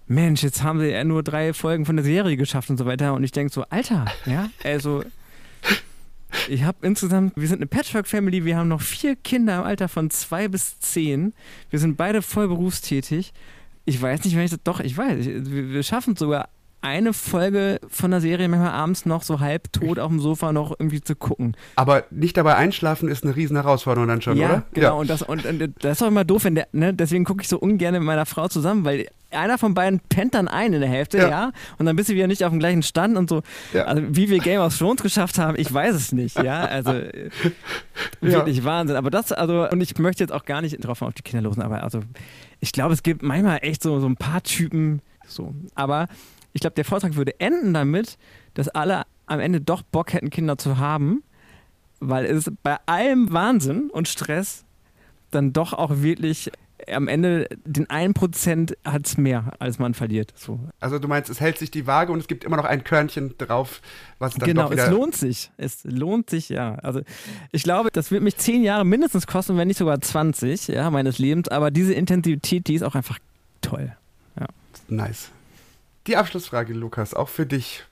[0.09, 3.13] Mensch, jetzt haben sie ja nur drei Folgen von der Serie geschafft und so weiter.
[3.13, 5.05] Und ich denke so, Alter, ja, also
[6.49, 10.11] ich habe insgesamt, wir sind eine Patchwork-Family, wir haben noch vier Kinder im Alter von
[10.11, 11.33] zwei bis zehn.
[11.71, 13.33] Wir sind beide voll berufstätig.
[13.85, 16.51] Ich weiß nicht, wenn ich das, doch, ich weiß, wir schaffen es sogar
[16.81, 20.71] eine Folge von der Serie manchmal abends noch so halb tot auf dem Sofa noch
[20.79, 21.57] irgendwie zu gucken.
[21.77, 24.63] Aber nicht dabei einschlafen ist eine riesen Herausforderung dann schon, ja, oder?
[24.73, 27.25] Genau, ja, und das, und, und das ist auch immer doof, wenn der, ne, deswegen
[27.25, 30.73] gucke ich so ungern mit meiner Frau zusammen, weil einer von beiden pennt dann ein
[30.73, 31.29] in der Hälfte, ja.
[31.29, 33.43] ja, und dann bist du wieder nicht auf dem gleichen Stand und so.
[33.73, 33.85] Ja.
[33.85, 36.65] Also wie wir Game of Thrones geschafft haben, ich weiß es nicht, ja.
[36.65, 36.93] Also
[38.21, 38.65] wirklich ja.
[38.65, 38.97] Wahnsinn.
[38.97, 41.63] Aber das, also, und ich möchte jetzt auch gar nicht drauf auf die Kinder losen,
[41.63, 42.01] aber also
[42.61, 45.55] ich glaube, es gibt manchmal echt so, so ein paar Typen, so.
[45.75, 46.07] Aber
[46.59, 48.19] ich glaube, der Vortrag würde enden damit,
[48.55, 51.23] dass alle am Ende doch Bock hätten, Kinder zu haben,
[52.01, 54.65] weil es bei allem Wahnsinn und Stress
[55.31, 56.51] dann doch auch wirklich
[56.93, 60.33] am Ende den 1% hat es mehr, als man verliert.
[60.35, 60.59] So.
[60.81, 63.39] Also du meinst, es hält sich die Waage und es gibt immer noch ein Körnchen
[63.39, 63.81] drauf,
[64.19, 65.53] was dann Genau, doch wieder es lohnt sich.
[65.59, 66.75] Es lohnt sich, ja.
[66.77, 67.03] Also
[67.53, 71.19] ich glaube, das wird mich zehn Jahre mindestens kosten, wenn nicht sogar 20 ja, meines
[71.21, 71.49] Lebens.
[71.49, 73.21] Aber diese Intensität, die ist auch einfach
[73.61, 73.93] toll.
[74.41, 74.47] Ja.
[74.89, 75.31] Nice.
[76.09, 77.85] Die Abschlussfrage, Lukas, auch für dich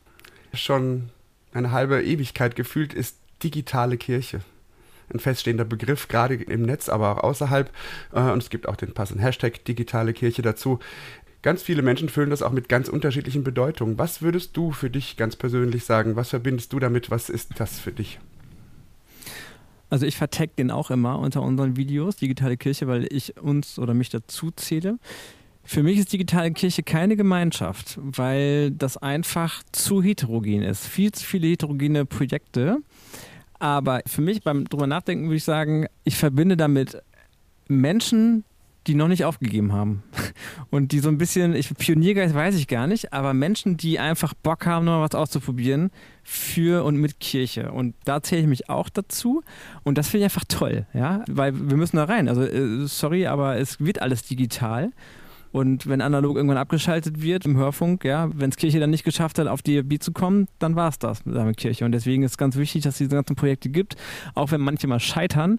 [0.55, 1.11] schon
[1.53, 4.41] eine halbe Ewigkeit gefühlt, ist digitale Kirche.
[5.13, 7.71] ein feststehender Begriff, gerade im Netz, aber auch außerhalb.
[8.13, 10.81] Äh, und es gibt auch den passenden Hashtag digitale Kirche dazu.
[11.43, 13.99] Ganz viele Menschen füllen das auch mit ganz unterschiedlichen Bedeutungen.
[13.99, 16.17] Was würdest du für dich ganz persönlich sagen?
[16.17, 17.11] Was verbindest du damit?
[17.11, 18.19] Was ist das für dich?
[19.91, 23.95] Also ich vertag den auch immer unter unseren Videos, digitale Kirche, weil ich uns oder
[23.95, 24.99] mich dazu zähle.
[25.67, 30.87] Für mich ist digitale Kirche keine Gemeinschaft, weil das einfach zu heterogen ist.
[30.87, 32.79] Viel zu viele heterogene Projekte.
[33.59, 37.03] Aber für mich beim drüber nachdenken würde ich sagen, ich verbinde damit
[37.69, 38.45] Menschen,
[38.87, 40.03] die noch nicht aufgegeben haben.
[40.71, 44.35] Und die so ein bisschen, ich, Pioniergeist weiß ich gar nicht, aber Menschen, die einfach
[44.35, 45.91] Bock haben, noch was auszuprobieren
[46.23, 47.73] für und mit Kirche.
[47.73, 49.43] Und da zähle ich mich auch dazu.
[49.83, 52.29] Und das finde ich einfach toll, ja, weil wir müssen da rein.
[52.29, 54.93] Also, äh, sorry, aber es wird alles digital.
[55.53, 59.39] Und wenn analog irgendwann abgeschaltet wird im Hörfunk, ja, wenn es Kirche dann nicht geschafft
[59.39, 61.85] hat, auf DLB zu kommen, dann war es das mit der Kirche.
[61.85, 63.97] Und deswegen ist es ganz wichtig, dass es diese ganzen Projekte gibt,
[64.35, 65.59] auch wenn manche mal scheitern,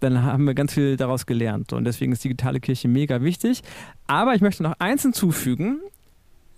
[0.00, 1.72] dann haben wir ganz viel daraus gelernt.
[1.72, 3.62] Und deswegen ist digitale Kirche mega wichtig.
[4.06, 5.80] Aber ich möchte noch eins hinzufügen,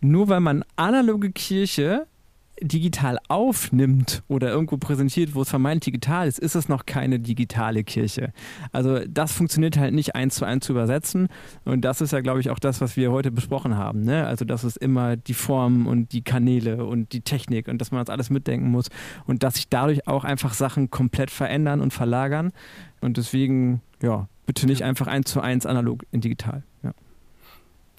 [0.01, 2.07] nur weil man analoge Kirche
[2.61, 7.85] digital aufnimmt oder irgendwo präsentiert, wo es vermeintlich digital ist, ist es noch keine digitale
[7.85, 8.33] Kirche.
[8.73, 11.29] Also das funktioniert halt nicht eins zu eins zu übersetzen.
[11.65, 14.03] Und das ist ja, glaube ich, auch das, was wir heute besprochen haben.
[14.03, 14.27] Ne?
[14.27, 18.05] Also dass es immer die Form und die Kanäle und die Technik und dass man
[18.05, 18.89] das alles mitdenken muss
[19.27, 22.53] und dass sich dadurch auch einfach Sachen komplett verändern und verlagern.
[23.01, 26.63] Und deswegen, ja, bitte nicht einfach eins zu eins analog in digital.
[26.83, 26.93] Ja.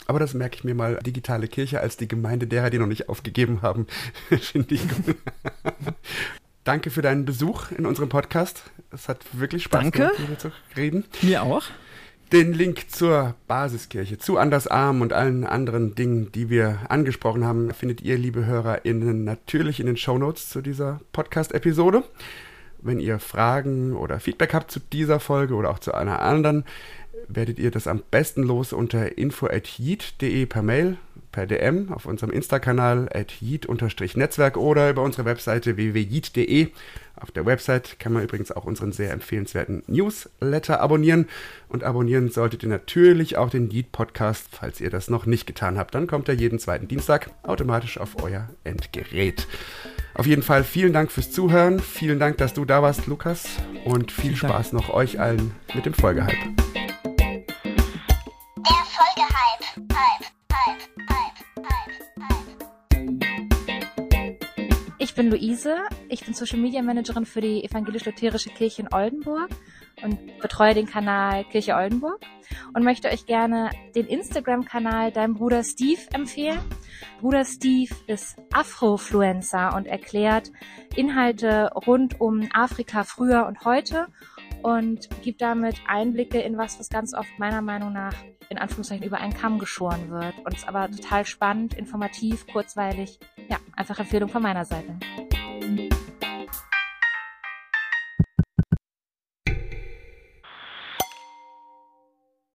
[0.05, 3.09] Aber das merke ich mir mal, digitale Kirche als die Gemeinde derer, die noch nicht
[3.09, 3.87] aufgegeben haben,
[4.29, 5.15] finde ich gut.
[6.63, 8.63] Danke für deinen Besuch in unserem Podcast.
[8.91, 9.99] Es hat wirklich Spaß Danke.
[9.99, 11.05] gemacht, mit dir zu reden.
[11.21, 11.63] Mir auch.
[12.33, 17.73] Den Link zur Basiskirche, zu Anders Arm und allen anderen Dingen, die wir angesprochen haben,
[17.73, 22.03] findet ihr, liebe HörerInnen, natürlich in den Shownotes zu dieser Podcast-Episode.
[22.79, 26.65] Wenn ihr Fragen oder Feedback habt zu dieser Folge oder auch zu einer anderen,
[27.27, 30.97] werdet ihr das am besten los unter info.yeet.de per Mail,
[31.31, 36.69] per DM, auf unserem Insta-Kanal at yeet-netzwerk oder über unsere Webseite www.yeet.de.
[37.19, 41.27] Auf der Website kann man übrigens auch unseren sehr empfehlenswerten Newsletter abonnieren.
[41.67, 45.77] Und abonnieren solltet ihr natürlich auch den Yeet Podcast, falls ihr das noch nicht getan
[45.77, 45.95] habt.
[45.95, 49.47] Dann kommt er jeden zweiten Dienstag automatisch auf euer Endgerät.
[50.13, 51.79] Auf jeden Fall vielen Dank fürs Zuhören.
[51.79, 53.47] Vielen Dank, dass du da warst, Lukas.
[53.85, 56.86] Und viel Spaß noch euch allen mit dem Folgehype.
[58.57, 59.85] Der Folgehype.
[59.93, 60.81] Hype, Hype,
[61.11, 61.37] Hype,
[61.69, 62.47] Hype, Hype.
[64.97, 65.77] Ich bin Luise,
[66.09, 69.51] ich bin Social Media Managerin für die Evangelisch-Lutherische Kirche in Oldenburg
[70.01, 72.19] und betreue den Kanal Kirche Oldenburg
[72.73, 76.61] und möchte euch gerne den Instagram-Kanal Dein Bruder Steve empfehlen.
[77.21, 80.51] Bruder Steve ist Afrofluencer und erklärt
[80.95, 84.07] Inhalte rund um Afrika früher und heute
[84.63, 88.15] und gibt damit Einblicke in was, was ganz oft meiner Meinung nach
[88.49, 93.19] in Anführungszeichen über einen Kamm geschoren wird und ist aber total spannend, informativ, kurzweilig.
[93.49, 94.97] Ja, einfach Empfehlung von meiner Seite.